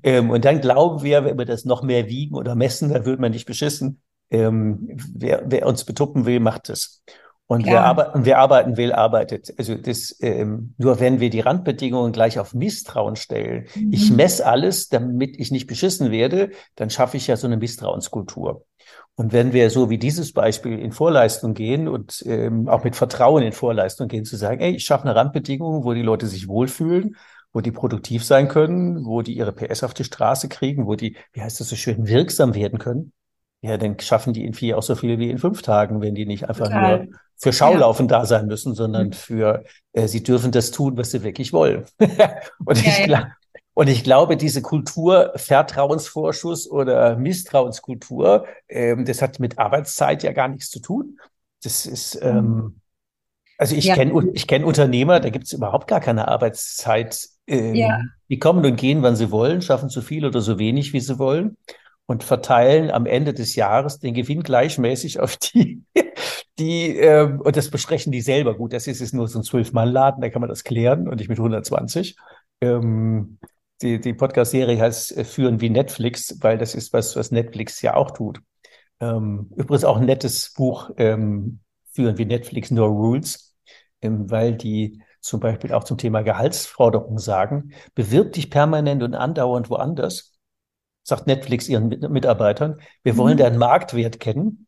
[0.04, 3.19] ähm, und dann glauben wir, wenn wir das noch mehr wiegen oder messen, dann wird
[3.19, 4.02] man nicht beschissen.
[4.31, 7.03] Ähm, wer, wer uns betuppen will, macht es.
[7.51, 9.51] Und wer, arbe wer arbeiten will, arbeitet.
[9.57, 13.91] Also das, ähm, nur wenn wir die Randbedingungen gleich auf Misstrauen stellen, mhm.
[13.91, 18.65] ich messe alles, damit ich nicht beschissen werde, dann schaffe ich ja so eine Misstrauenskultur.
[19.15, 23.41] Und wenn wir so wie dieses Beispiel in Vorleistung gehen und ähm, auch mit Vertrauen
[23.41, 27.15] in Vorleistung gehen, zu sagen, ey, ich schaffe eine Randbedingung, wo die Leute sich wohlfühlen,
[27.51, 31.17] wo die produktiv sein können, wo die ihre PS auf die Straße kriegen, wo die,
[31.33, 33.11] wie heißt das so schön, wirksam werden können,
[33.62, 36.26] ja, dann schaffen die in vier auch so viel wie in fünf Tagen, wenn die
[36.26, 37.06] nicht einfach Total.
[37.06, 38.19] nur für Schaulaufen ja.
[38.19, 39.13] da sein müssen, sondern mhm.
[39.13, 41.86] für, äh, sie dürfen das tun, was sie wirklich wollen.
[42.00, 43.32] und, ja, ich ja.
[43.74, 50.48] und ich glaube, diese Kultur, Vertrauensvorschuss oder Misstrauenskultur, ähm, das hat mit Arbeitszeit ja gar
[50.48, 51.19] nichts zu tun.
[51.62, 52.30] Das ist, mhm.
[52.30, 52.82] ähm,
[53.58, 57.28] also ich kenne ich kenn Unternehmer, da gibt es überhaupt gar keine Arbeitszeit.
[57.45, 58.10] Ähm.
[58.30, 61.19] Die kommen und gehen, wann sie wollen, schaffen so viel oder so wenig, wie sie
[61.19, 61.58] wollen
[62.10, 65.84] und verteilen am Ende des Jahres den Gewinn gleichmäßig auf die,
[66.60, 68.56] die, äh, und das besprechen die selber.
[68.56, 71.30] Gut, das ist, ist nur so ein Zwölf-Mann-Laden, da kann man das klären und nicht
[71.30, 72.17] mit 120.
[72.62, 73.38] Ähm,
[73.84, 77.95] die die Podcast-Serie heißt äh, Führen wie Netflix, weil das ist was, was Netflix ja
[77.95, 78.41] auch tut.
[79.00, 81.60] Ähm, übrigens auch ein nettes Buch, ähm,
[81.91, 83.56] Führen wie Netflix, No Rules,
[84.02, 89.69] ähm, weil die zum Beispiel auch zum Thema Gehaltsforderung sagen, bewirb dich permanent und andauernd
[89.69, 90.28] woanders
[91.03, 93.39] sagt Netflix ihren Mitarbeitern, wir wollen mhm.
[93.39, 94.67] deinen Marktwert kennen.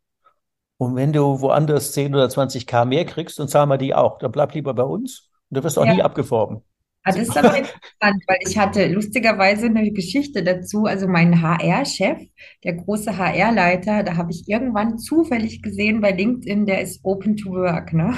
[0.78, 4.18] Und wenn du woanders 10 oder 20 K mehr kriegst, dann zahlen wir die auch.
[4.18, 5.94] Dann bleib lieber bei uns und du wirst auch ja.
[5.94, 6.64] nie abgeworben.
[7.04, 10.86] Ah, das ist aber interessant, weil ich hatte lustigerweise eine Geschichte dazu.
[10.86, 12.20] Also mein HR-Chef,
[12.64, 17.52] der große HR-Leiter, da habe ich irgendwann zufällig gesehen bei LinkedIn, der ist open to
[17.52, 17.94] work.
[17.94, 18.14] Ne?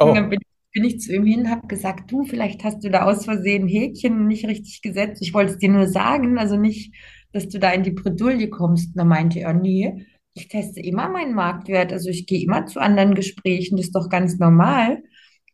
[0.00, 0.06] Oh.
[0.06, 0.40] Und dann bin,
[0.72, 4.26] bin ich zu ihm hin, habe gesagt, du, vielleicht hast du da aus Versehen Häkchen
[4.26, 5.22] nicht richtig gesetzt.
[5.22, 6.94] Ich wollte es dir nur sagen, also nicht
[7.32, 8.88] dass du da in die Bredouille kommst.
[8.88, 11.92] Und da meinte er, nee, ich teste immer meinen Marktwert.
[11.92, 15.02] Also ich gehe immer zu anderen Gesprächen, das ist doch ganz normal.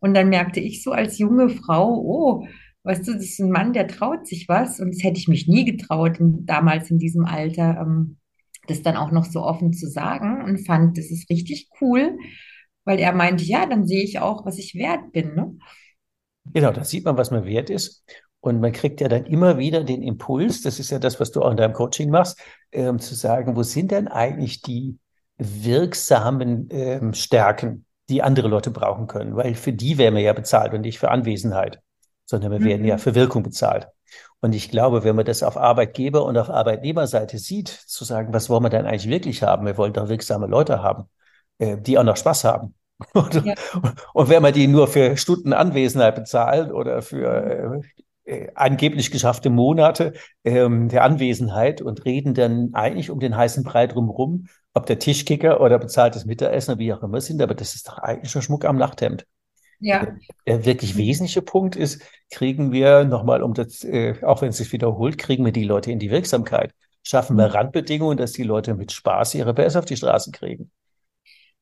[0.00, 2.46] Und dann merkte ich so als junge Frau, oh,
[2.84, 4.80] weißt du, das ist ein Mann, der traut sich was.
[4.80, 8.18] Und das hätte ich mich nie getraut, damals in diesem Alter, ähm,
[8.68, 12.18] das dann auch noch so offen zu sagen und fand, das ist richtig cool,
[12.84, 15.34] weil er meinte, ja, dann sehe ich auch, was ich wert bin.
[15.34, 15.56] Ne?
[16.52, 18.04] Genau, da sieht man, was man wert ist.
[18.46, 21.42] Und man kriegt ja dann immer wieder den Impuls, das ist ja das, was du
[21.42, 22.38] auch in deinem Coaching machst,
[22.70, 25.00] ähm, zu sagen, wo sind denn eigentlich die
[25.36, 29.34] wirksamen ähm, Stärken, die andere Leute brauchen können?
[29.34, 31.80] Weil für die werden wir ja bezahlt und nicht für Anwesenheit,
[32.24, 32.66] sondern wir mhm.
[32.66, 33.00] werden ja mhm.
[33.00, 33.88] für Wirkung bezahlt.
[34.40, 38.48] Und ich glaube, wenn man das auf Arbeitgeber- und auf Arbeitnehmerseite sieht, zu sagen, was
[38.48, 39.66] wollen wir denn eigentlich wirklich haben?
[39.66, 41.10] Wir wollen doch wirksame Leute haben,
[41.58, 42.76] äh, die auch noch Spaß haben.
[43.12, 43.54] Und, ja.
[44.14, 47.82] und wenn man die nur für Stunden Anwesenheit bezahlt oder für
[48.26, 50.12] äh, äh, angeblich geschaffte Monate
[50.44, 55.60] ähm, der Anwesenheit und reden dann eigentlich um den heißen Brei drumherum, ob der Tischkicker
[55.60, 58.64] oder bezahltes Mittagessen oder wie auch immer sind, aber das ist doch eigentlich schon Schmuck
[58.64, 59.26] am Nachthemd.
[59.78, 60.04] Ja.
[60.04, 64.56] Der, der wirklich wesentliche Punkt ist, kriegen wir nochmal, um das, äh, auch wenn es
[64.56, 66.72] sich wiederholt, kriegen wir die Leute in die Wirksamkeit.
[67.02, 67.52] Schaffen wir mhm.
[67.52, 70.70] Randbedingungen, dass die Leute mit Spaß ihre PS auf die Straße kriegen.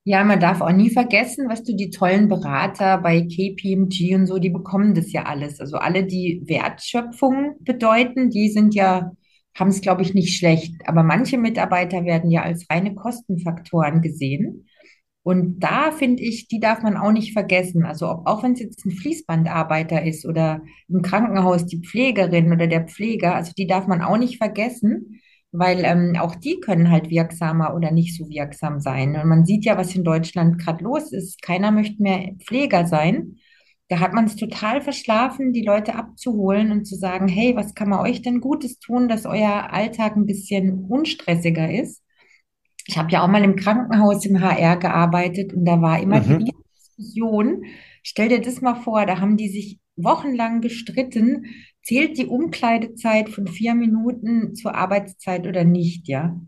[0.07, 4.39] Ja, man darf auch nie vergessen, was du die tollen Berater bei KPMG und so,
[4.39, 5.61] die bekommen das ja alles.
[5.61, 9.13] Also alle, die Wertschöpfung bedeuten, die sind ja,
[9.59, 10.75] haben es, glaube ich, nicht schlecht.
[10.87, 14.67] Aber manche Mitarbeiter werden ja als reine Kostenfaktoren gesehen.
[15.23, 17.87] Und da finde ich, die darf man auch nicht vergessen.
[17.87, 22.67] Also ob, auch wenn es jetzt ein Fließbandarbeiter ist oder im Krankenhaus die Pflegerin oder
[22.67, 25.21] der Pfleger, also die darf man auch nicht vergessen,
[25.55, 29.17] weil ähm, auch die können halt wirksamer oder nicht so wirksam sein.
[29.17, 31.43] Und man sieht ja, was in Deutschland gerade los ist.
[31.43, 33.37] Keiner möchte mehr Pfleger sein.
[33.89, 37.91] Da hat man es total verschlafen, die Leute abzuholen und zu sagen, hey, was kann
[37.91, 42.03] man euch denn Gutes tun, dass euer Alltag ein bisschen unstressiger ist?
[42.87, 46.39] Ich habe ja auch mal im Krankenhaus im HR gearbeitet und da war immer Mhm.
[46.39, 47.65] die Diskussion.
[48.03, 51.47] Stell dir das mal vor, da haben die sich wochenlang gestritten,
[51.83, 56.39] zählt die Umkleidezeit von vier Minuten zur Arbeitszeit oder nicht, ja?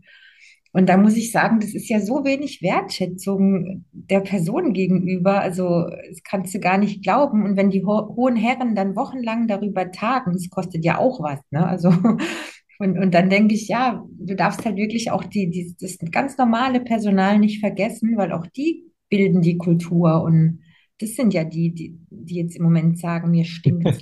[0.73, 5.41] Und da muss ich sagen, das ist ja so wenig Wertschätzung der Person gegenüber.
[5.41, 7.43] Also, das kannst du gar nicht glauben.
[7.43, 11.39] Und wenn die ho hohen Herren dann wochenlang darüber tagen, das kostet ja auch was,
[11.49, 11.65] ne?
[11.65, 11.89] Also,
[12.79, 16.37] und, und dann denke ich, ja, du darfst halt wirklich auch die, die, das ganz
[16.37, 20.21] normale Personal nicht vergessen, weil auch die bilden die Kultur.
[20.21, 20.59] Und
[20.99, 24.01] das sind ja die, die, die jetzt im Moment sagen, mir stinkt's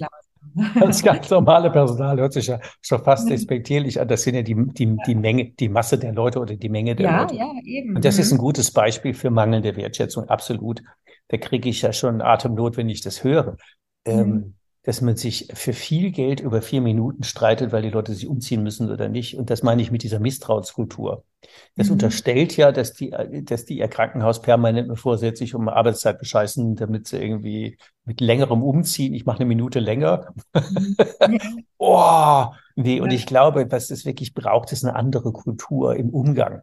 [0.79, 1.03] Das langsam.
[1.03, 4.07] ganz normale Personal hört sich ja schon fast despektierlich an.
[4.07, 7.07] Das sind ja die, die, die Menge, die Masse der Leute oder die Menge der
[7.07, 7.35] Ja, Leute.
[7.35, 7.95] ja, eben.
[7.95, 8.39] Und das ist ein Mhm.
[8.39, 10.81] gutes Beispiel für mangelnde Wertschätzung, absolut.
[11.29, 13.57] Da kriege ich ja schon Atemnot, wenn ich das höre.
[14.05, 14.13] Mhm.
[14.13, 14.55] Ähm,
[14.85, 18.63] dass man sich für viel Geld über vier Minuten streitet, weil die Leute sich umziehen
[18.63, 19.37] müssen oder nicht.
[19.37, 21.23] Und das meine ich mit dieser Misstrauenskultur.
[21.75, 21.91] Das Mhm.
[21.91, 23.11] unterstellt ja, dass die,
[23.43, 24.89] dass die ihr Krankenhaus permanent
[25.37, 29.13] sich um Arbeitszeit bescheißen, damit sie irgendwie mit längerem umziehen.
[29.13, 30.33] Ich mache eine Minute länger.
[30.69, 30.97] Mhm.
[31.77, 36.61] Oh, nee, und ich glaube, was es wirklich braucht, ist eine andere Kultur im Umgang.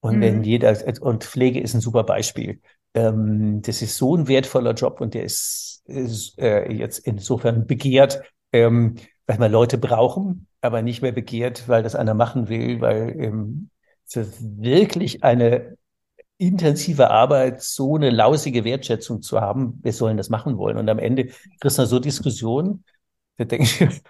[0.00, 0.44] Und wenn Mhm.
[0.44, 2.60] jeder, und Pflege ist ein super Beispiel.
[2.94, 8.22] Ähm, das ist so ein wertvoller Job und der ist, ist äh, jetzt insofern begehrt,
[8.52, 8.96] ähm,
[9.26, 13.70] weil wir Leute brauchen, aber nicht mehr begehrt, weil das einer machen will, weil ähm,
[14.40, 15.76] wirklich eine
[16.38, 20.78] intensive Arbeit so eine lausige Wertschätzung zu haben, wir sollen das machen wollen.
[20.78, 21.26] Und am Ende
[21.60, 22.84] kriegst du so Diskussionen,
[23.36, 24.02] da denke ich,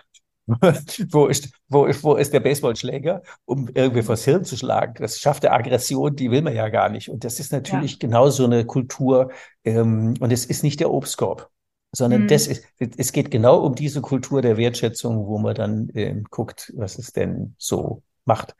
[1.10, 4.94] wo ist, wo ist, wo ist der Baseballschläger, um irgendwie vors Hirn zu schlagen?
[4.98, 7.10] Das schafft der Aggression, die will man ja gar nicht.
[7.10, 7.58] Und das ist Ja.
[7.58, 9.30] natürlich genau so eine Kultur.
[9.64, 11.50] Ähm, und es ist nicht der Obstkorb,
[11.92, 12.28] sondern Mhm.
[12.28, 16.72] das ist, es geht genau um diese Kultur der Wertschätzung, wo man dann ähm, guckt,
[16.76, 18.54] was es denn so macht.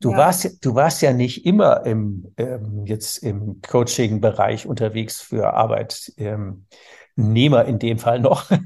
[0.00, 0.18] Du Ja.
[0.18, 5.54] warst, ja- du warst ja nicht immer im, ähm, jetzt im Coaching-Bereich unterwegs für
[7.18, 8.50] Arbeitnehmer in dem Fall noch.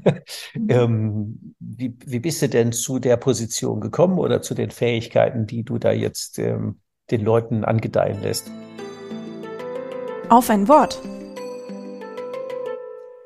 [0.55, 0.69] Mhm.
[0.69, 5.63] Ähm, wie, wie bist du denn zu der Position gekommen oder zu den Fähigkeiten, die
[5.63, 8.51] du da jetzt ähm, den Leuten angedeihen lässt?
[10.29, 11.01] Auf ein Wort.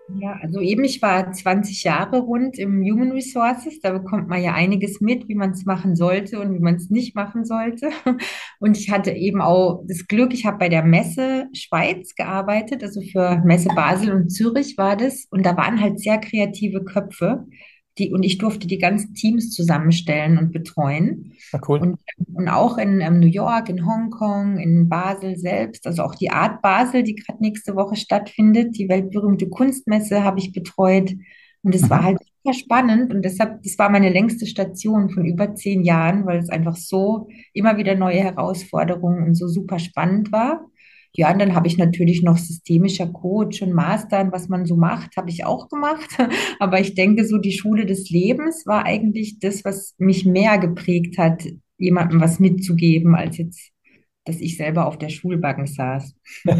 [0.09, 3.81] Ja, also eben, ich war 20 Jahre rund im Human Resources.
[3.81, 6.89] Da bekommt man ja einiges mit, wie man es machen sollte und wie man es
[6.89, 7.89] nicht machen sollte.
[8.59, 13.01] Und ich hatte eben auch das Glück, ich habe bei der Messe Schweiz gearbeitet, also
[13.01, 15.25] für Messe Basel und Zürich war das.
[15.29, 17.45] Und da waren halt sehr kreative Köpfe,
[17.97, 21.33] die, und ich durfte die ganzen Teams zusammenstellen und betreuen.
[21.51, 21.79] Na cool.
[21.79, 21.99] Und,
[22.33, 26.61] und auch in ähm, New York, in Hongkong, in Basel selbst, also auch die Art
[26.61, 31.13] Basel, die gerade nächste Woche stattfindet, die weltberühmte Kunstmesse habe ich betreut.
[31.63, 32.05] Und es war Mhm.
[32.05, 36.39] halt super spannend und deshalb, das war meine längste Station von über zehn Jahren, weil
[36.39, 40.65] es einfach so immer wieder neue Herausforderungen und so super spannend war.
[41.17, 45.17] Ja, und dann habe ich natürlich noch systemischer Coach und Master was man so macht,
[45.17, 46.15] habe ich auch gemacht.
[46.59, 51.17] Aber ich denke, so die Schule des Lebens war eigentlich das, was mich mehr geprägt
[51.17, 51.43] hat,
[51.79, 53.71] jemandem was mitzugeben, als jetzt,
[54.27, 56.15] dass ich selber auf der Schulbank saß.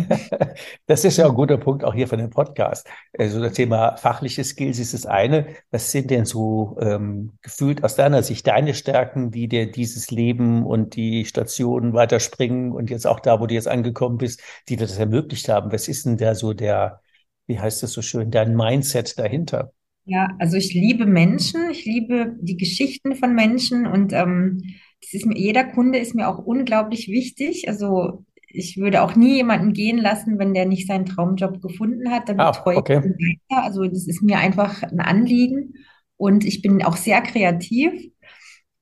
[0.85, 2.87] Das ist ja ein guter Punkt auch hier von dem Podcast.
[3.17, 5.47] Also das Thema fachliche Skills ist das eine.
[5.69, 10.65] Was sind denn so ähm, gefühlt aus deiner Sicht deine Stärken, die dir dieses Leben
[10.65, 14.87] und die Stationen weiterspringen und jetzt auch da, wo du jetzt angekommen bist, die dir
[14.87, 15.71] das ermöglicht haben?
[15.71, 17.01] Was ist denn da so der,
[17.47, 19.73] wie heißt das so schön, dein Mindset dahinter?
[20.05, 24.63] Ja, also ich liebe Menschen, ich liebe die Geschichten von Menschen und ähm,
[25.01, 27.67] das ist mir, jeder Kunde ist mir auch unglaublich wichtig.
[27.69, 32.29] Also ich würde auch nie jemanden gehen lassen, wenn der nicht seinen Traumjob gefunden hat.
[32.29, 33.01] Dann Ah, betreue ich okay.
[33.03, 33.13] ihn
[33.49, 33.63] weiter.
[33.63, 35.73] Also das ist mir einfach ein Anliegen
[36.17, 37.91] und ich bin auch sehr kreativ.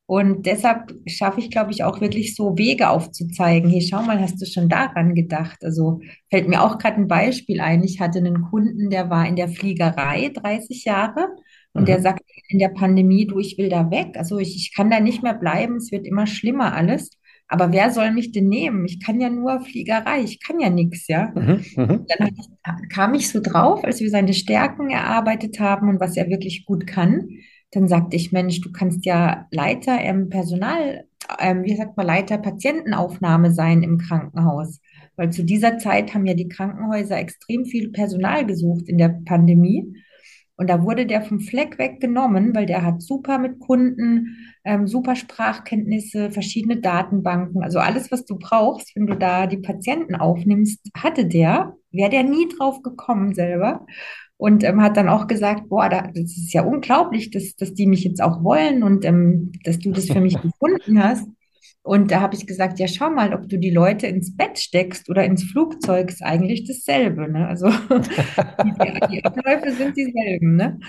[0.08, 3.72] Und deshalb schaffe ich, glaube ich, auch wirklich so Wege aufzuzeigen.
[3.72, 5.64] Hey, schau mal, hast du schon daran gedacht?
[5.64, 6.00] Also
[6.30, 7.84] fällt mir auch gerade ein Beispiel ein.
[7.84, 11.30] Ich hatte einen Kunden, der war in der Fliegerei 30 Jahre
[11.76, 12.04] und der Mhm.
[12.04, 14.18] sagt in der Pandemie, du, ich will da weg.
[14.18, 15.76] Also ich, ich kann da nicht mehr bleiben.
[15.78, 17.12] Es wird immer schlimmer alles.
[17.48, 18.86] Aber wer soll mich denn nehmen?
[18.86, 20.22] Ich kann ja nur Fliegerei.
[20.24, 21.32] Ich kann ja nichts, ja.
[21.36, 21.64] Mhm.
[21.76, 22.06] Mhm.
[22.08, 22.30] Dann
[22.90, 26.88] kam ich so drauf, als wir seine Stärken erarbeitet haben und was er wirklich gut
[26.88, 27.28] kann.
[27.72, 31.06] Dann sagte ich, Mensch, du kannst ja Leiter im Personal,
[31.40, 34.80] ähm, wie sagt man, Leiter Patientenaufnahme sein im Krankenhaus.
[35.18, 39.94] Weil zu dieser Zeit haben ja die Krankenhäuser extrem viel Personal gesucht in der Pandemie.
[40.58, 44.88] Und da wurde der vom Fleck weg genommen, weil der hat super mit Kunden, ähm,
[44.88, 50.90] super Sprachkenntnisse, verschiedene Datenbanken, also alles, was du brauchst, wenn du da die Patienten aufnimmst,
[50.96, 53.86] hatte der, wäre der nie drauf gekommen selber.
[54.38, 57.88] Und ähm, hat dann auch gesagt, boah, da, das ist ja unglaublich, dass, dass die
[57.88, 61.26] mich jetzt auch wollen und ähm, dass du das für mich gefunden hast.
[61.86, 65.10] Und da habe ich gesagt, ja, schau mal, ob du die Leute ins Bett steckst
[65.10, 67.32] oder ins Flugzeug, ist eigentlich dasselbe.
[67.32, 67.48] Ne?
[67.48, 67.70] Also
[68.62, 70.56] die, die Abläufe sind dieselben.
[70.58, 70.80] Ne?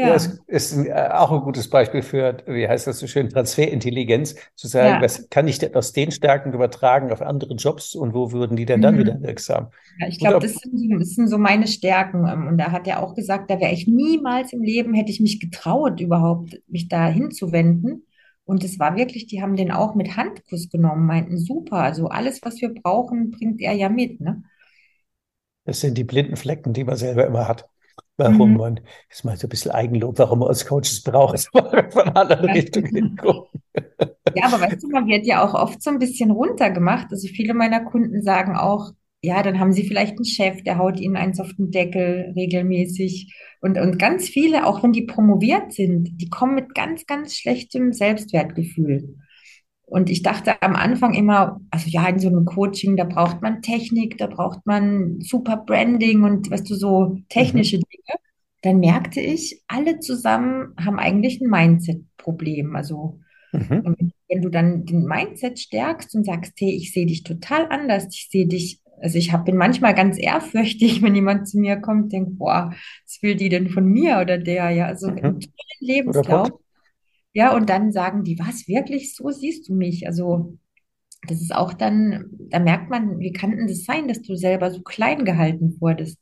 [0.00, 4.34] Ja, es ist äh, auch ein gutes Beispiel für, wie heißt das so schön, Transferintelligenz,
[4.54, 5.00] zu sagen, Ja.
[5.00, 8.66] was kann ich denn aus den Stärken übertragen auf andere Jobs und wo würden die
[8.66, 8.98] denn dann Mhm.
[8.98, 9.70] wieder wirksam?
[9.98, 12.26] Ja, ich glaube, das sind, so- das sind so meine Stärken.
[12.28, 15.20] Ähm, Und da hat er auch gesagt, da wäre ich niemals im Leben, hätte ich
[15.20, 18.05] mich getraut, überhaupt mich da hinzuwenden.
[18.46, 22.40] Und es war wirklich, die haben den auch mit Handkuss genommen, meinten, super, also alles,
[22.42, 24.42] was wir brauchen, bringt er ja mit, ne?
[25.64, 27.68] das sind die blinden Flecken, die man selber immer hat.
[28.18, 28.56] Warum Mhm.
[28.56, 28.80] man,
[29.10, 32.54] ist mal so ein bisschen Eigenlob, warum man uns Coaches braucht, wir von anderen Ja.
[32.54, 33.60] Richtung hingucken.
[34.34, 37.06] Ja, aber weißt du, man wird ja auch oft so ein bisschen runtergemacht.
[37.10, 38.92] Also viele meiner Kunden sagen auch,
[39.26, 43.34] ja, dann haben sie vielleicht einen Chef, der haut ihnen eins auf den Deckel regelmäßig.
[43.60, 47.92] Und, und ganz viele, auch wenn die promoviert sind, die kommen mit ganz, ganz schlechtem
[47.92, 49.16] Selbstwertgefühl.
[49.86, 53.62] Und ich dachte am Anfang immer, also ja, in so einem Coaching, da braucht man
[53.62, 57.28] Technik, da braucht man super Branding und weißt du, so Mhm.
[57.28, 58.18] technische Dinge.
[58.62, 62.74] Dann merkte ich, alle zusammen haben eigentlich ein Mindset-Problem.
[62.76, 63.20] Also
[63.52, 63.96] Mhm.
[64.28, 68.28] wenn du dann den Mindset stärkst und sagst, hey, ich sehe dich total anders, ich
[68.30, 72.38] sehe dich, also ich hab, bin manchmal ganz ehrfürchtig, wenn jemand zu mir kommt, denkt,
[72.38, 72.72] boah,
[73.04, 75.40] was will die denn von mir oder der, ja, also einen Mhm.
[75.40, 76.50] tollen Lebenslauf.
[77.34, 80.06] Ja, und dann sagen die, was, wirklich, so siehst du mich?
[80.08, 80.58] Also
[81.28, 84.70] das ist auch dann, da merkt man, wie kann denn das sein, dass du selber
[84.72, 86.18] so klein gehalten wurdest?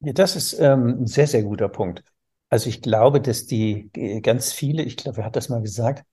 [0.00, 2.02] Ja, das ist ähm, ein sehr, sehr guter Punkt.
[2.48, 6.04] Also ich glaube, dass die äh, ganz viele, ich glaube, wer hat das mal gesagt?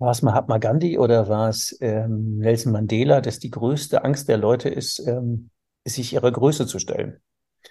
[0.00, 4.38] War es Mahatma Gandhi oder war es ähm, Nelson Mandela, dass die größte Angst der
[4.38, 5.50] Leute ist, ähm,
[5.86, 7.20] sich ihrer Größe zu stellen?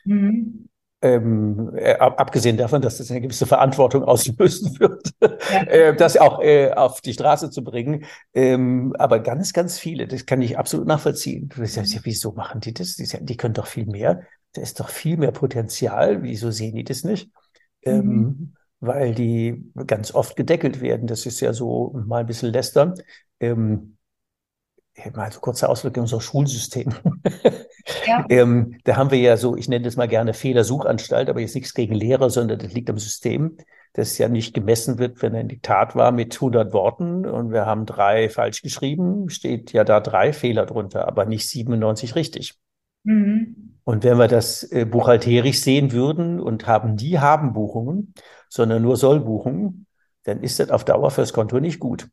[0.06, 0.70] Mhm.
[1.02, 5.14] Ähm, äh, ab, abgesehen davon, dass das eine gewisse Verantwortung auslösen wird,
[5.48, 5.64] Ja.
[5.68, 8.04] äh, das auch äh, auf die Straße zu bringen.
[8.34, 11.48] Ähm, aber ganz, ganz viele, das kann ich absolut nachvollziehen.
[11.56, 12.96] Du sagst, ja, wieso machen die das?
[12.98, 14.24] Die, die können doch viel mehr.
[14.54, 16.22] Da ist doch viel mehr Potenzial.
[16.24, 17.30] Wieso sehen die das nicht?
[17.86, 18.40] Mhm.
[18.42, 21.08] Ähm, weil die ganz oft gedeckelt werden.
[21.08, 22.96] Das ist ja so mal ein bisschen lästern.
[23.40, 23.98] Ähm,
[25.14, 26.94] mal so kurzer Ausflug in unser Schulsystem.
[28.06, 28.26] Ja.
[28.30, 31.74] Ähm, da haben wir ja so, ich nenne das mal gerne Fehlersuchanstalt, aber jetzt nichts
[31.74, 33.58] gegen Lehrer, sondern das liegt am System,
[33.94, 37.86] dass ja nicht gemessen wird, wenn ein Diktat war mit 100 Worten und wir haben
[37.86, 42.60] drei falsch geschrieben, steht ja da drei Fehler drunter, aber nicht 97 richtig.
[43.04, 43.78] Mhm.
[43.84, 48.14] Und wenn wir das äh, buchhalterisch sehen würden und haben nie Haben-Buchungen,
[48.50, 49.86] sondern nur Soll-Buchungen,
[50.24, 52.10] dann ist das auf Dauer fürs Konto nicht gut.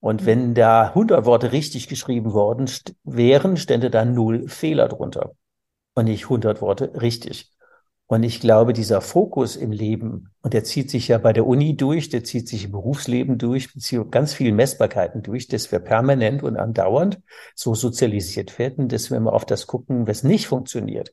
[0.00, 5.32] Und wenn da 100 Worte richtig geschrieben worden st wären, stände da null Fehler drunter
[5.94, 7.52] und nicht 100 Worte richtig.
[8.08, 11.76] Und ich glaube, dieser Fokus im Leben, und der zieht sich ja bei der Uni
[11.76, 16.44] durch, der zieht sich im Berufsleben durch, beziehungsweise ganz vielen Messbarkeiten durch, dass wir permanent
[16.44, 17.20] und andauernd
[17.56, 21.12] so sozialisiert werden, dass wir immer auf das gucken, was nicht funktioniert.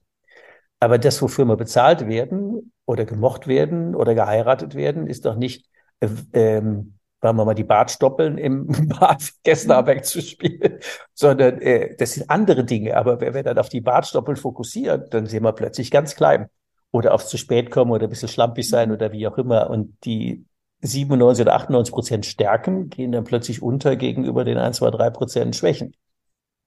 [0.84, 5.66] Aber das, wofür wir bezahlt werden oder gemocht werden oder geheiratet werden, ist doch nicht,
[6.02, 10.80] äh, ähm, sagen wir mal, die Bartstoppeln im Bad vergessen haben wegzuspielen,
[11.14, 12.98] sondern äh, das sind andere Dinge.
[12.98, 16.48] Aber wenn wir dann auf die Bartstoppeln fokussieren, dann sehen wir plötzlich ganz klein.
[16.92, 19.70] Oder auf zu spät kommen oder ein bisschen schlampig sein oder wie auch immer.
[19.70, 20.46] Und die
[20.82, 25.56] 97 oder 98 Prozent Stärken gehen dann plötzlich unter gegenüber den 1, 2, 3 Prozent
[25.56, 25.96] Schwächen.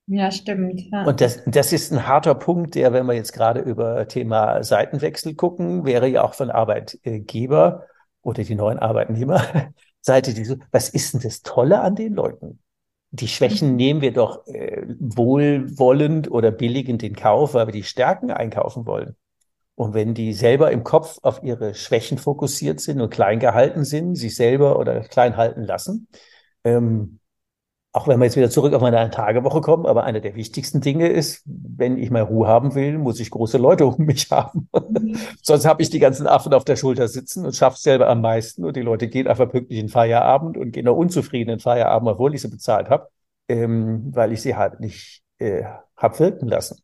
[0.07, 0.83] Ja, stimmt.
[0.93, 1.05] Ja.
[1.05, 5.35] Und das, das ist ein harter Punkt, der, wenn wir jetzt gerade über Thema Seitenwechsel
[5.35, 7.87] gucken, wäre ja auch von Arbeitgeber
[8.23, 9.43] oder die neuen Arbeitnehmer
[10.01, 12.61] Seite, die so, was ist denn das Tolle an den Leuten?
[13.11, 18.31] Die Schwächen nehmen wir doch äh, wohlwollend oder billigend in Kauf, weil wir die Stärken
[18.31, 19.17] einkaufen wollen.
[19.75, 24.17] Und wenn die selber im Kopf auf ihre Schwächen fokussiert sind und klein gehalten sind,
[24.17, 26.09] sich selber oder klein halten lassen,
[26.65, 27.19] ähm,
[27.97, 31.09] auch wenn wir jetzt wieder zurück auf meine Tagewoche kommen, aber eine der wichtigsten Dinge
[31.09, 34.69] ist, wenn ich mal Ruhe haben will, muss ich große Leute um mich haben.
[34.75, 35.17] Mhm.
[35.43, 38.67] Sonst habe ich die ganzen Affen auf der Schulter sitzen und schaffe selber am meisten
[38.67, 42.35] und die Leute gehen einfach pünktlich in Feierabend und gehen auch unzufrieden in Feierabend, obwohl
[42.35, 43.09] ich sie bezahlt habe,
[43.49, 45.63] ähm, weil ich sie halt nicht äh,
[45.97, 46.79] habe wirken lassen.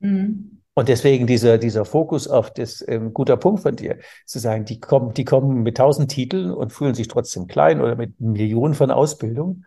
[0.00, 0.59] Mhm.
[0.74, 4.80] Und deswegen dieser, dieser Fokus auf das, ähm, guter Punkt von dir, zu sagen, die
[4.80, 8.90] kommen, die kommen mit tausend Titeln und fühlen sich trotzdem klein oder mit Millionen von
[8.90, 9.64] Ausbildung,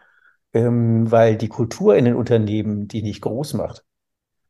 [0.54, 3.84] ähm, weil die Kultur in den Unternehmen die nicht groß macht.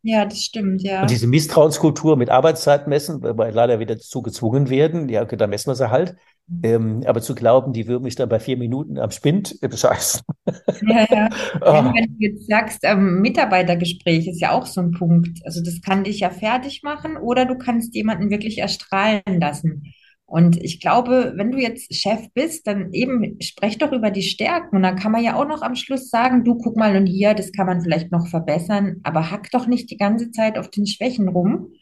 [0.03, 1.01] Ja, das stimmt, ja.
[1.03, 5.37] Und diese Misstrauenskultur mit Arbeitszeit messen, weil wir leider wieder dazu gezwungen werden, ja, okay,
[5.37, 6.15] da messen wir sie halt.
[6.61, 10.21] Ähm, aber zu glauben, die würden mich dann bei vier Minuten am Spind äh, bescheißen.
[10.81, 11.29] Ja, ja.
[11.61, 15.39] Ah, Wenn du jetzt sagst, ähm, Mitarbeitergespräch ist ja auch so ein Punkt.
[15.45, 19.93] Also das kann dich ja fertig machen oder du kannst jemanden wirklich erstrahlen lassen.
[20.33, 24.77] Und ich glaube, wenn du jetzt Chef bist, dann eben sprech doch über die Stärken.
[24.77, 27.35] Und dann kann man ja auch noch am Schluss sagen, du guck mal und hier,
[27.35, 30.87] das kann man vielleicht noch verbessern, aber hack doch nicht die ganze Zeit auf den
[30.87, 31.73] Schwächen rum,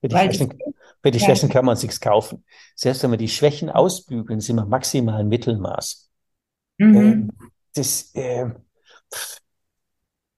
[0.00, 0.54] Für die Schwächen,
[1.02, 2.46] für die ja, Schwächen kann man sich's kaufen.
[2.76, 6.08] Selbst wenn wir die Schwächen ausbügeln, sind wir maximal im Mittelmaß.
[6.78, 7.30] Ähm, mhm,
[7.74, 8.46] das, äh,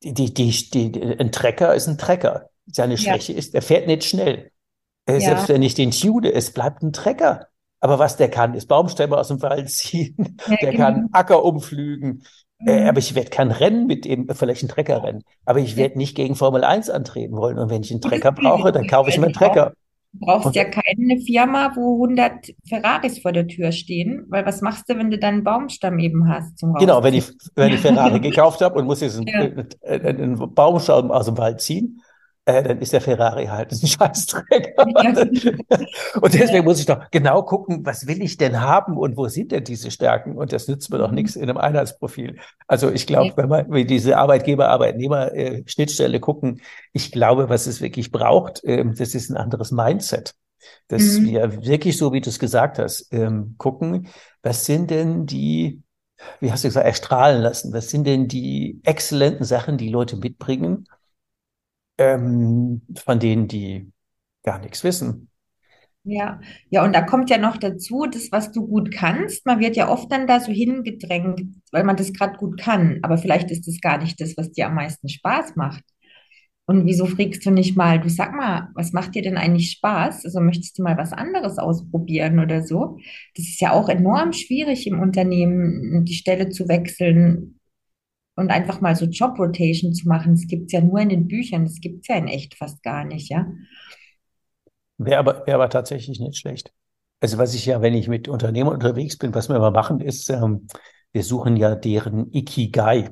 [0.02, 2.50] die, die, die, ein Trecker ist ein Trecker.
[2.66, 4.50] Seine ja, Schwäche ist, er fährt nicht schnell.
[5.06, 7.48] Äh, ja, selbst wenn ich den tune, es bleibt ein Trecker.
[7.80, 11.08] Aber was der kann, ist Baumstämme aus dem Wald ziehen, ja, der kann genau.
[11.12, 12.24] Acker umflügen.
[12.64, 12.98] Äh, aber Mhm.
[12.98, 15.22] ich werde kein Rennen mit dem, vielleicht ein Treckerrennen.
[15.44, 17.58] Aber ich werde nicht gegen Formel eins antreten wollen.
[17.58, 19.72] Und wenn ich einen Trecker brauche, dann kaufe ich mir einen Trecker.
[20.12, 24.60] du brauchst Und ja keine Firma, wo hundert Ferraris vor der Tür stehen, weil was
[24.62, 28.20] machst du, wenn du dann einen Baumstamm eben hast genau, wenn ich, wenn ich Ferrari
[28.20, 29.50] gekauft habe und muss jetzt einen, Ja,
[29.80, 32.02] äh, einen Baumstamm aus dem Wald ziehen,
[32.46, 34.86] äh, dann ist der Ferrari halt ein Scheißträger.
[34.86, 35.12] ja,
[36.20, 39.52] Und deswegen muss ich doch genau gucken, was will ich denn haben und wo sind
[39.52, 40.36] denn diese Stärken?
[40.36, 41.16] Und das nützt mir doch mhm.
[41.16, 42.38] nichts in einem Einheitsprofil.
[42.66, 46.60] Also ich glaube, wenn wir wenn diese Arbeitgeber-Arbeitnehmer-Schnittstelle gucken,
[46.92, 50.34] ich glaube, was es wirklich braucht, ähm, das ist ein anderes Mindset.
[50.88, 51.20] Dass Mhm.
[51.20, 54.08] wir wirklich, so wie du es gesagt hast, ähm, gucken,
[54.42, 55.82] was sind denn die,
[56.40, 60.86] wie hast du gesagt, erstrahlen lassen, was sind denn die exzellenten Sachen, die Leute mitbringen,
[61.98, 63.92] ähm, von denen die
[64.42, 65.30] gar nichts wissen.
[66.08, 66.40] Ja,
[66.70, 69.44] ja, und da kommt ja noch dazu, das, was du gut kannst.
[69.44, 71.42] Man wird ja oft dann da so hingedrängt,
[71.72, 73.00] weil man das gerade gut kann.
[73.02, 75.82] Aber vielleicht ist das gar nicht das, was dir am meisten Spaß macht.
[76.66, 80.24] Und wieso fragst du nicht mal, du sag mal, was macht dir denn eigentlich Spaß?
[80.24, 82.98] Also möchtest du mal was anderes ausprobieren oder so?
[83.36, 87.55] Das ist ja auch enorm schwierig im Unternehmen, die Stelle zu wechseln
[88.36, 90.34] und einfach mal so Job Rotation zu machen.
[90.34, 93.30] Das gibt's ja nur in den Büchern, das gibt's ja in echt fast gar nicht,
[93.30, 93.46] ja?
[94.98, 96.72] Wäre aber, wäre aber tatsächlich nicht schlecht.
[97.20, 100.28] Also was ich ja, wenn ich mit Unternehmern unterwegs bin, was wir immer machen, ist,
[100.30, 100.68] ähm,
[101.12, 103.10] wir suchen ja deren Ikigai.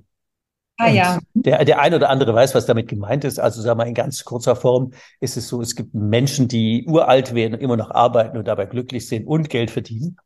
[0.76, 3.38] Ah Und ja, der, der ein oder andere weiß, was damit gemeint ist.
[3.38, 7.34] Also sagen wir in ganz kurzer Form ist es so, es gibt Menschen, die uralt
[7.34, 10.16] werden und immer noch arbeiten und dabei glücklich sind und Geld verdienen.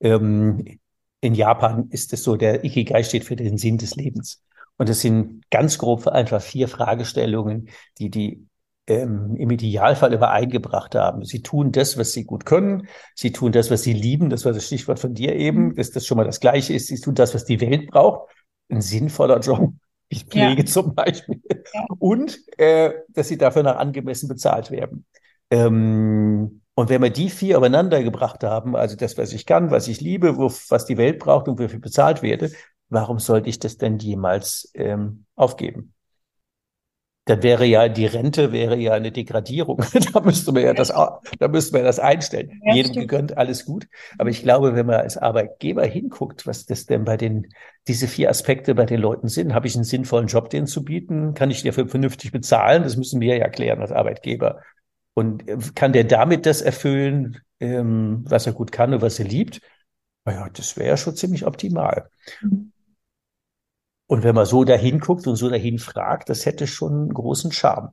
[0.00, 0.78] Ähm,
[1.20, 4.42] in Japan ist es so, der Ikigai steht für den Sinn des Lebens.
[4.78, 7.68] Und es sind ganz grob einfach vier Fragestellungen,
[7.98, 8.48] die die
[8.88, 11.24] ähm, im Idealfall übereingebracht haben.
[11.24, 12.88] Sie tun das, was sie gut können.
[13.14, 14.30] Sie tun das, was sie lieben.
[14.30, 16.86] Das war das Stichwort von dir eben, dass das schon mal das Gleiche ist.
[16.86, 18.30] Sie tun das, was die Welt braucht.
[18.70, 19.72] Ein sinnvoller Job.
[20.08, 21.42] Ich ja, Pflege zum Beispiel.
[21.74, 21.86] ja.
[21.98, 25.04] Und äh, dass sie dafür noch angemessen bezahlt werden.
[25.50, 29.88] Ähm, und wenn wir die vier übereinander gebracht haben, also das, was ich kann, was
[29.88, 32.52] ich liebe, wo, was die Welt braucht und wofür bezahlt werde,
[32.88, 35.94] warum sollte ich das denn jemals ähm, aufgeben?
[37.28, 39.84] Dann wäre ja die Rente wäre ja eine Degradierung.
[40.14, 42.58] Da müsste man ja das, da müsste man das einstellen.
[42.64, 43.08] Ja, Jedem stimmt.
[43.08, 43.86] gegönnt, alles gut.
[44.16, 47.48] Aber ich glaube, wenn man als Arbeitgeber hinguckt, was das denn bei den,
[47.86, 51.34] diese vier Aspekte bei den Leuten sind, habe ich einen sinnvollen Job, denen zu bieten?
[51.34, 52.82] Kann ich dafür vernünftig bezahlen?
[52.82, 54.62] Das müssen wir ja klären als Arbeitgeber.
[55.12, 59.26] Und äh, kann der damit das erfüllen, ähm, was er gut kann und was er
[59.26, 59.60] liebt?
[60.24, 62.08] Naja, das wäre ja schon ziemlich optimal.
[64.08, 67.52] Und wenn man so dahin guckt und so dahin fragt, das hätte schon einen großen
[67.52, 67.90] Charme.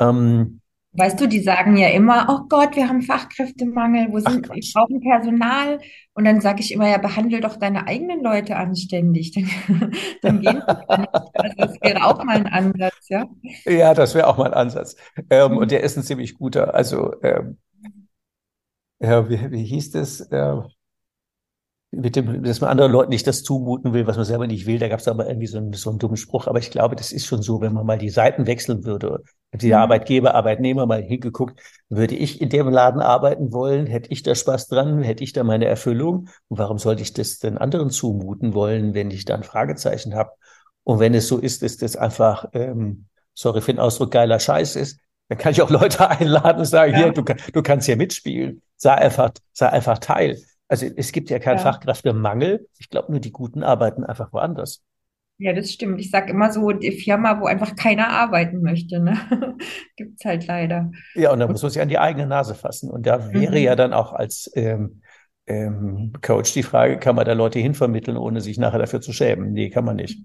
[0.00, 0.60] Ähm,
[0.96, 5.00] Weißt du, die sagen ja immer, oh Gott, wir haben Fachkräftemangel, wo sind, wir brauchen
[5.00, 5.80] Personal.
[6.14, 9.32] Und dann sage ich immer, ja, behandle doch deine eigenen Leute anständig.
[9.32, 10.62] Dann, dann gehen.
[11.38, 13.26] Also das wäre auch mal ein Ansatz, ja.
[13.66, 14.96] Ja, das wäre auch mal ein Ansatz.
[15.30, 15.68] Ähm, und Mhm.
[15.70, 16.74] der ist ein ziemlich guter.
[16.74, 17.58] Also, ähm,
[19.00, 20.20] ja, wie, wie hieß das?
[20.20, 20.62] Äh,
[21.96, 24.78] mit dem, dass man anderen Leuten nicht das zumuten will, was man selber nicht will.
[24.78, 26.46] Da gab es aber irgendwie so einen, so einen dummen Spruch.
[26.46, 29.22] Aber ich glaube, das ist schon so, wenn man mal die Seiten wechseln würde,
[29.54, 29.74] die Mhm.
[29.74, 34.68] Arbeitgeber, Arbeitnehmer mal hingeguckt, würde ich in dem Laden arbeiten wollen, hätte ich da Spaß
[34.68, 36.28] dran, hätte ich da meine Erfüllung.
[36.48, 40.30] Und warum sollte ich das denn anderen zumuten wollen, wenn ich da ein Fragezeichen habe?
[40.82, 44.76] Und wenn es so ist, dass das einfach, ähm, sorry für den Ausdruck, geiler Scheiß
[44.76, 47.86] ist, dann kann ich auch Leute einladen und sagen, hier, Ja, du, kann- du kannst
[47.86, 48.62] hier mitspielen.
[48.76, 50.38] Sei einfach, sei einfach Teil.
[50.74, 51.62] Also es gibt ja keinen ja.
[51.62, 52.68] Fachkräftemangel.
[52.80, 54.82] Ich glaube nur, die Guten arbeiten einfach woanders.
[55.38, 56.00] Ja, das stimmt.
[56.00, 59.16] Ich sage immer so, die Firma, wo einfach keiner arbeiten möchte, ne?
[59.96, 60.90] Gibt's halt leider.
[61.14, 62.90] Ja, und da muss man sich an die eigene Nase fassen.
[62.90, 63.76] Und da wäre ja mhm.
[63.76, 65.02] dann auch als ähm,
[65.46, 69.52] ähm, Coach die Frage, kann man da Leute hinvermitteln, ohne sich nachher dafür zu schämen?
[69.52, 70.24] Nee, kann man nicht.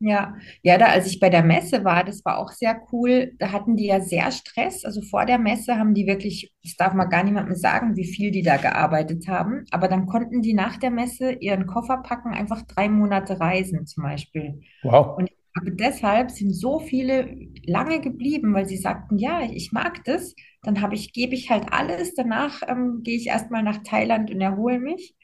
[0.00, 3.32] Ja, ja, da als ich bei der Messe war, das war auch sehr cool.
[3.38, 4.84] Da hatten die ja sehr Stress.
[4.84, 8.30] Also vor der Messe haben die wirklich, das darf man gar niemandem sagen, wie viel
[8.30, 9.64] die da gearbeitet haben.
[9.72, 14.04] Aber dann konnten die nach der Messe ihren Koffer packen, einfach drei Monate reisen zum
[14.04, 14.60] Beispiel.
[14.84, 15.18] Wow.
[15.18, 17.36] Und ich glaube, deshalb sind so viele
[17.66, 20.36] lange geblieben, weil sie sagten, ja, ich mag das.
[20.62, 22.14] Dann habe ich, gebe ich halt alles.
[22.14, 25.16] Danach ähm, gehe ich erstmal nach Thailand und erhole mich.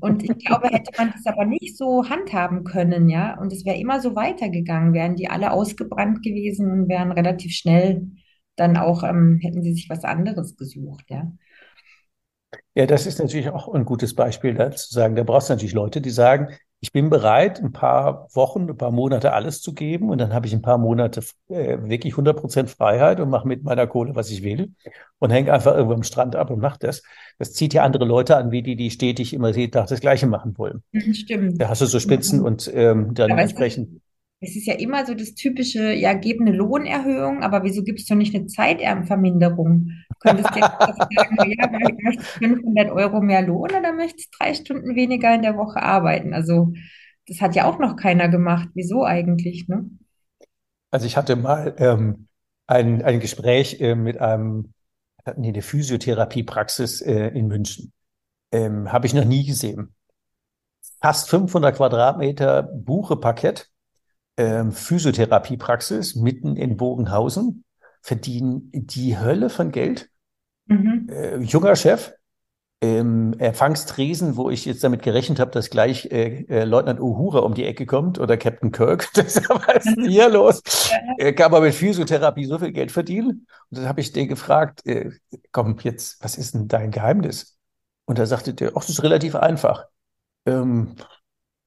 [0.00, 3.78] Und ich glaube, hätte man das aber nicht so handhaben können, ja, und es wäre
[3.78, 8.08] immer so weitergegangen, wären die alle ausgebrannt gewesen und wären relativ schnell
[8.56, 11.32] dann auch, ähm, hätten sie sich was anderes gesucht, ja.
[12.74, 15.74] Ja, das ist natürlich auch ein gutes Beispiel, da zu sagen, da brauchst du natürlich
[15.74, 16.48] Leute, die sagen,
[16.84, 20.46] ich bin bereit, ein paar Wochen, ein paar Monate alles zu geben und dann habe
[20.46, 24.30] ich ein paar Monate äh, wirklich 100 Prozent Freiheit und mache mit meiner Kohle, was
[24.30, 24.74] ich will
[25.18, 27.02] und hänge einfach irgendwo am Strand ab und mache das.
[27.38, 30.26] Das zieht ja andere Leute an, wie die, die stetig immer jeden Tag das Gleiche
[30.26, 30.82] machen wollen.
[30.92, 31.58] Mhm, Stimmt.
[31.58, 34.02] Da hast du so Spitzen und ähm, dann Aber es ist, entsprechend.
[34.40, 38.14] es ist ja immer so das typische, ja, gib eine Lohnerhöhung, aber wieso gibst du
[38.14, 39.90] nicht eine Zeiterverminderung?
[40.24, 45.34] Könntest jetzt sagen, ja, möchtest du 500 Euro mehr Lohn oder möchtest drei Stunden weniger
[45.34, 46.32] in der Woche arbeiten?
[46.32, 46.72] Also,
[47.28, 48.68] das hat ja auch noch keiner gemacht.
[48.74, 49.88] Wieso eigentlich, ne?
[50.90, 52.28] Also ich hatte mal ähm,
[52.66, 54.72] ein, ein Gespräch äh, mit einem,
[55.36, 57.92] die eine Physiotherapiepraxis äh, in München.
[58.52, 59.94] Ähm, habe ich noch nie gesehen.
[61.00, 63.70] Fast 500 Quadratmeter Bucheparkett,
[64.36, 67.64] ähm, Physiotherapiepraxis mitten in Bogenhausen,
[68.00, 70.10] verdienen die Hölle von Geld.
[70.66, 71.08] Mhm.
[71.10, 72.14] Äh, junger Chef,
[72.84, 77.54] ähm, Empfangstresen, wo ich jetzt damit gerechnet habe, dass gleich äh, äh, Leutnant Uhura um
[77.54, 79.08] die Ecke kommt oder Captain Kirk.
[79.14, 80.62] Das ist was ist denn hier los?
[81.18, 83.46] Äh, kann man mit Physiotherapie so viel Geld verdienen?
[83.70, 85.10] Und dann habe ich den gefragt, äh,
[85.52, 87.56] komm, jetzt, was ist denn dein Geheimnis?
[88.04, 89.86] Und da sagte der, ach, das ist relativ einfach.
[90.46, 90.96] Ähm,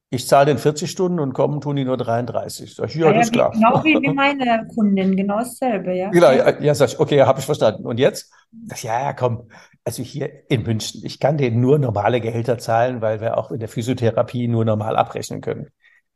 [0.09, 2.75] ich zahle den 40 Stunden und kommen tun die nur 33.
[2.75, 3.51] Sag ich, ja, Ja, das ist klar.
[3.51, 6.09] genau wie, wie meine Kundin, genau dasselbe, ja.
[6.09, 6.59] Genau, Ja.
[6.61, 7.85] ja, sag ich, okay, habe ich verstanden.
[7.85, 8.31] Und jetzt?
[8.67, 9.49] Sag ich, ja, ja, komm.
[9.83, 13.59] Also hier in München, ich kann denen nur normale Gehälter zahlen, weil wir auch in
[13.59, 15.67] der Physiotherapie nur normal abrechnen können.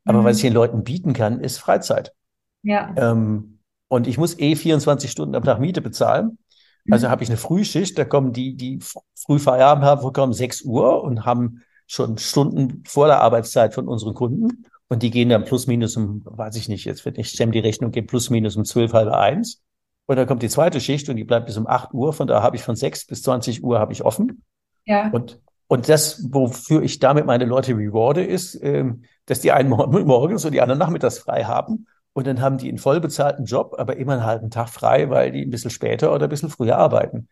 [0.06, 0.48] Aber was ich Mhm.
[0.48, 2.14] den Leuten bieten kann, ist Freizeit.
[2.64, 2.94] Ja.
[2.96, 6.38] Ähm, und ich muss eh 24 Stunden am Tag Miete bezahlen.
[6.90, 7.12] Also Mhm.
[7.12, 8.80] habe ich eine Frühschicht, da kommen die, die
[9.16, 14.14] früh Feierabend haben, kommen 6 Uhr und haben schon Stunden vor der Arbeitszeit von unseren
[14.14, 14.66] Kunden.
[14.88, 17.60] Und die gehen dann plus minus um, weiß ich nicht, jetzt wird nicht stemmen die
[17.60, 19.62] Rechnung, geht plus minus um 12, halb eins.
[20.06, 22.14] Und dann kommt die zweite Schicht und die bleibt bis um 8 Uhr.
[22.14, 24.44] Von da habe ich von 6 bis 20 Uhr habe ich offen.
[24.86, 25.10] Ja.
[25.10, 29.88] Und, und das, wofür ich damit meine Leute rewarde, ist, ähm, dass die einen mor
[30.06, 31.88] morgens und die anderen nachmittags frei haben.
[32.14, 35.46] Und dann haben die einen vollbezahlten Job, aber immer einen halben Tag frei, weil die
[35.46, 37.30] ein bisschen später oder ein bisschen früher arbeiten.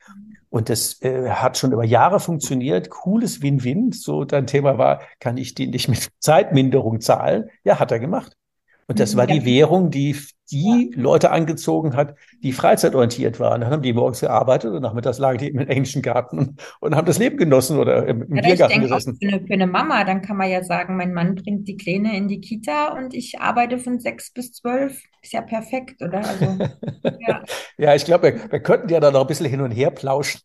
[0.50, 2.90] Und das äh, hat schon über Jahre funktioniert.
[2.90, 3.92] Cooles Win-Win.
[3.92, 7.50] So dein Thema war, kann ich die nicht mit Zeitminderung zahlen?
[7.64, 8.39] Ja, hat er gemacht.
[8.90, 9.36] Und das war Ja.
[9.36, 10.16] die Währung, die
[10.52, 13.62] die Leute angezogen hat, die freizeitorientiert waren.
[13.62, 17.20] Dann haben die morgens gearbeitet und nachmittags lagen die im englischen Garten und, haben das
[17.20, 19.20] Leben genossen oder im, im Ja, ich Biergarten denke auch gesessen.
[19.22, 22.18] für eine, für eine Mama, dann kann man ja sagen, mein Mann bringt die Kleine
[22.18, 25.00] in die Kita und ich arbeite von sechs bis zwölf.
[25.22, 26.26] Ist ja perfekt, oder?
[26.28, 26.46] Also,
[27.28, 27.44] ja.
[27.78, 30.42] Ja, ich glaube, wir, wir könnten ja da noch ein bisschen hin und her plauschen.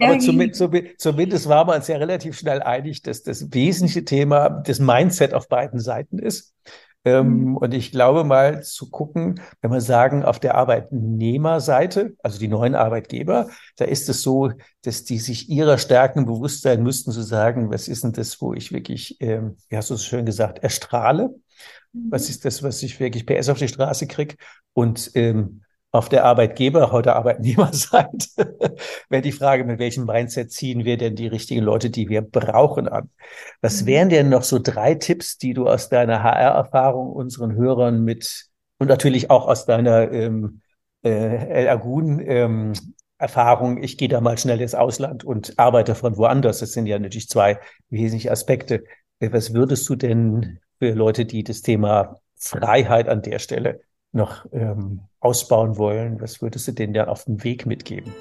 [0.00, 0.62] Ja, Aber zumindest,
[0.98, 5.48] zumindest war man uns ja relativ schnell einig, dass das wesentliche Thema das Mindset auf
[5.48, 6.52] beiden Seiten ist.
[7.06, 7.56] Ähm, Mhm.
[7.56, 12.74] und ich glaube mal zu gucken, wenn wir sagen, auf der Arbeitnehmerseite, also die neuen
[12.74, 14.50] Arbeitgeber, da ist es so,
[14.82, 18.54] dass die sich ihrer Stärken bewusst sein müssten, zu sagen, was ist denn das, wo
[18.54, 21.30] ich wirklich, ähm, wie hast du es schön gesagt, erstrahle?
[22.10, 22.30] Was Mhm.
[22.30, 24.36] ist das, was ich wirklich PS auf die Straße kriege?
[24.72, 25.62] Und ähm,
[25.94, 28.56] auf der Arbeitgeber, heute Arbeitnehmerseite,
[29.08, 32.88] wäre die Frage, mit welchem Mindset ziehen wir denn die richtigen Leute, die wir brauchen,
[32.88, 33.10] an?
[33.60, 33.86] Was Mhm.
[33.86, 38.46] wären denn noch so drei Tipps, die du aus deiner HR-Erfahrung unseren Hörern mit
[38.78, 40.62] und natürlich auch aus deiner ähm,
[41.04, 42.72] äh, Agun ähm,
[43.18, 46.58] Erfahrung, ich gehe da mal schnell ins Ausland und arbeite von woanders.
[46.58, 48.82] Das sind ja natürlich zwei wesentliche Aspekte.
[49.20, 53.80] Äh, Was würdest du denn für Leute, die das Thema Freiheit an der Stelle
[54.14, 58.12] noch ähm, ausbauen wollen, was würdest du denen da auf den Weg mitgeben?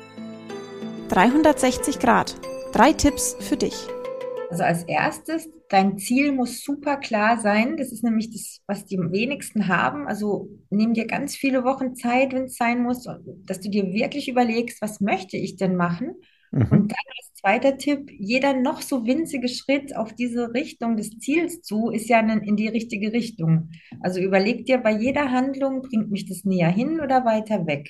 [1.09, 2.35] 360 Grad.
[2.71, 3.87] Drei Tipps für dich.
[4.49, 7.75] Also als erstes, dein Ziel muss super klar sein.
[7.77, 10.07] Das ist nämlich das, was die wenigsten haben.
[10.07, 13.07] Also nimm dir ganz viele Wochen Zeit, wenn es sein muss,
[13.45, 16.15] dass du dir wirklich überlegst, was möchte ich denn machen?
[16.53, 16.69] Mhm.
[16.69, 21.61] Und dann als zweiter Tipp, jeder noch so winzige Schritt auf diese Richtung des Ziels
[21.61, 23.69] zu, ist ja in, die richtige Richtung.
[24.01, 27.89] Also überleg dir bei jeder Handlung, bringt mich das näher hin oder weiter weg?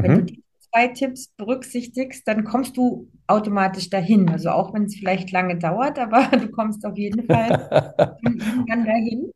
[0.00, 0.26] Wenn du Mhm.
[0.26, 4.28] die zwei Tipps berücksichtigst, dann kommst du automatisch dahin.
[4.30, 7.58] Also auch wenn es vielleicht lange dauert, aber du kommst auf jeden Fall
[8.22, 9.32] irgendwann dahin.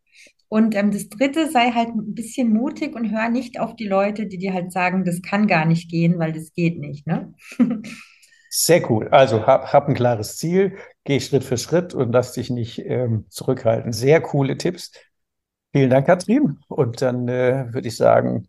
[0.49, 4.27] Und ähm, das Dritte, sei halt ein bisschen mutig und hör nicht auf die Leute,
[4.27, 7.35] die dir halt sagen, das kann gar nicht gehen, weil das geht nicht, ne?
[8.59, 9.09] Sehr cool.
[9.09, 13.27] Also hab, hab ein klares Ziel, geh Schritt für Schritt und lass dich nicht ähm,
[13.29, 13.93] zurückhalten.
[13.93, 14.93] Sehr coole Tipps.
[15.73, 16.59] Vielen Dank, Katrin.
[16.69, 18.49] Und dann äh, würde ich sagen,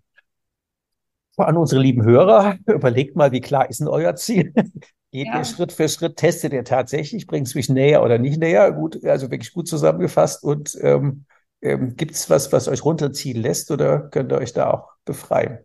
[1.38, 4.54] an unsere lieben Hörer, überlegt mal, wie klar ist denn euer Ziel?
[5.12, 5.40] Geht Ja.
[5.40, 8.72] ihr Schritt für Schritt, testet ihr tatsächlich, bringt es mich näher oder nicht näher?
[8.72, 10.44] Gut, also wirklich gut zusammengefasst.
[10.44, 11.26] Und ähm,
[11.62, 15.60] ähm, gibt es was, was euch runterziehen lässt oder könnt ihr euch da auch befreien?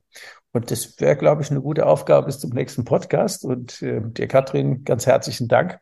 [0.53, 3.45] Und das wäre, glaube ich, eine gute Aufgabe bis zum nächsten Podcast.
[3.45, 5.81] Und ähm, dir, Katrin, ganz herzlichen Dank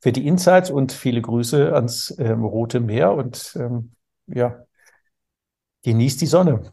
[0.00, 3.12] für die Insights und viele Grüße ans ähm, Rote Meer.
[3.12, 3.92] Und ähm,
[4.26, 4.64] ja,
[5.84, 6.72] genießt die Sonne.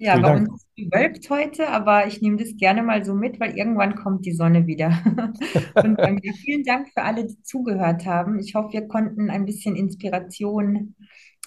[0.00, 0.48] Ja, Vielen bei Dank.
[0.48, 3.96] uns ist es bewölkt heute, aber ich nehme das gerne mal so mit, weil irgendwann
[3.96, 4.90] kommt die Sonne wieder.
[5.74, 8.38] Und ähm, vielen Dank für alle, die zugehört haben.
[8.38, 10.94] Ich hoffe, wir konnten ein bisschen Inspiration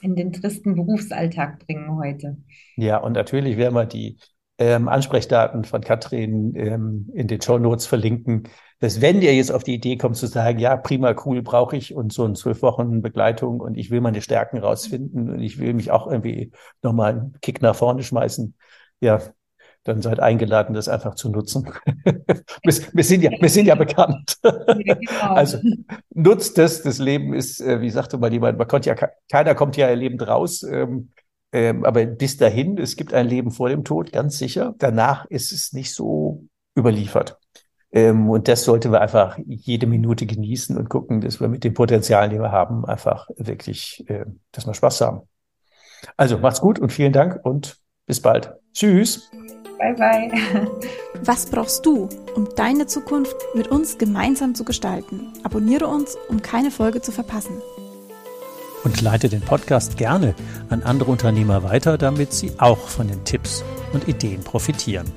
[0.02, 2.38] in den tristen Berufsalltag bringen heute.
[2.76, 4.18] Ja, und natürlich werden wir die
[4.62, 8.44] ähm, Ansprechdaten von Katrin ähm, in den Shownotes verlinken,
[8.80, 11.94] dass wenn ihr jetzt auf die Idee kommt zu sagen, ja, prima, cool, brauche ich
[11.96, 15.74] und so in zwölf Wochen Begleitung und ich will meine Stärken rausfinden und ich will
[15.74, 16.52] mich auch irgendwie
[16.82, 18.56] nochmal einen Kick nach vorne schmeißen,
[19.02, 19.20] ja,
[19.84, 21.68] dann seid eingeladen, das einfach zu nutzen.
[22.64, 24.38] wir, wir sind ja, wir sind ja bekannt.
[24.44, 25.34] Genau.
[25.34, 25.58] Also
[26.14, 26.82] nutzt es.
[26.84, 29.90] Das Leben ist, äh, wie sagte mal jemand, man konnte ja, ke- keiner kommt ja
[29.92, 30.64] lebend raus.
[30.64, 31.12] Ähm,
[31.52, 34.74] ähm, aber bis dahin, es gibt ein Leben vor dem Tod, ganz sicher.
[34.78, 36.46] Danach ist es nicht so
[36.78, 37.38] überliefert.
[37.92, 41.74] Ähm, und das sollten wir einfach jede Minute genießen und gucken, dass wir mit den
[41.74, 45.22] Potenzialen, die wir haben, einfach wirklich, äh, dass wir Spaß haben.
[46.16, 48.54] Also macht's gut und vielen Dank und bis bald.
[48.74, 49.30] Tschüss.
[49.78, 50.32] Bye, bye.
[51.26, 55.34] Was brauchst du, um deine Zukunft mit uns gemeinsam zu gestalten?
[55.44, 57.62] Abonniere uns, um keine Folge zu verpassen.
[58.84, 60.34] Und leite den Podcast gerne
[60.70, 63.64] an andere Unternehmer weiter, damit sie auch von den Tipps
[63.94, 65.12] und Ideen profitieren.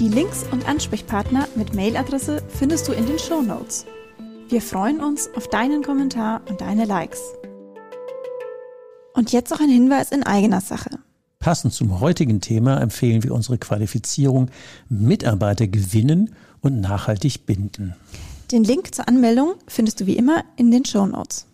[0.00, 3.86] Die Links und Ansprechpartner mit Mailadresse findest du in den Show Notes.
[4.48, 7.20] Wir freuen uns auf deinen Kommentar und deine Likes.
[9.14, 10.90] Und jetzt noch ein Hinweis in eigener Sache.
[11.38, 14.50] Passend zum heutigen Thema empfehlen wir unsere Qualifizierung
[14.88, 17.94] Mitarbeiter gewinnen und nachhaltig binden.
[18.50, 21.46] Den Link zur Anmeldung findest du wie immer in den Show Notes.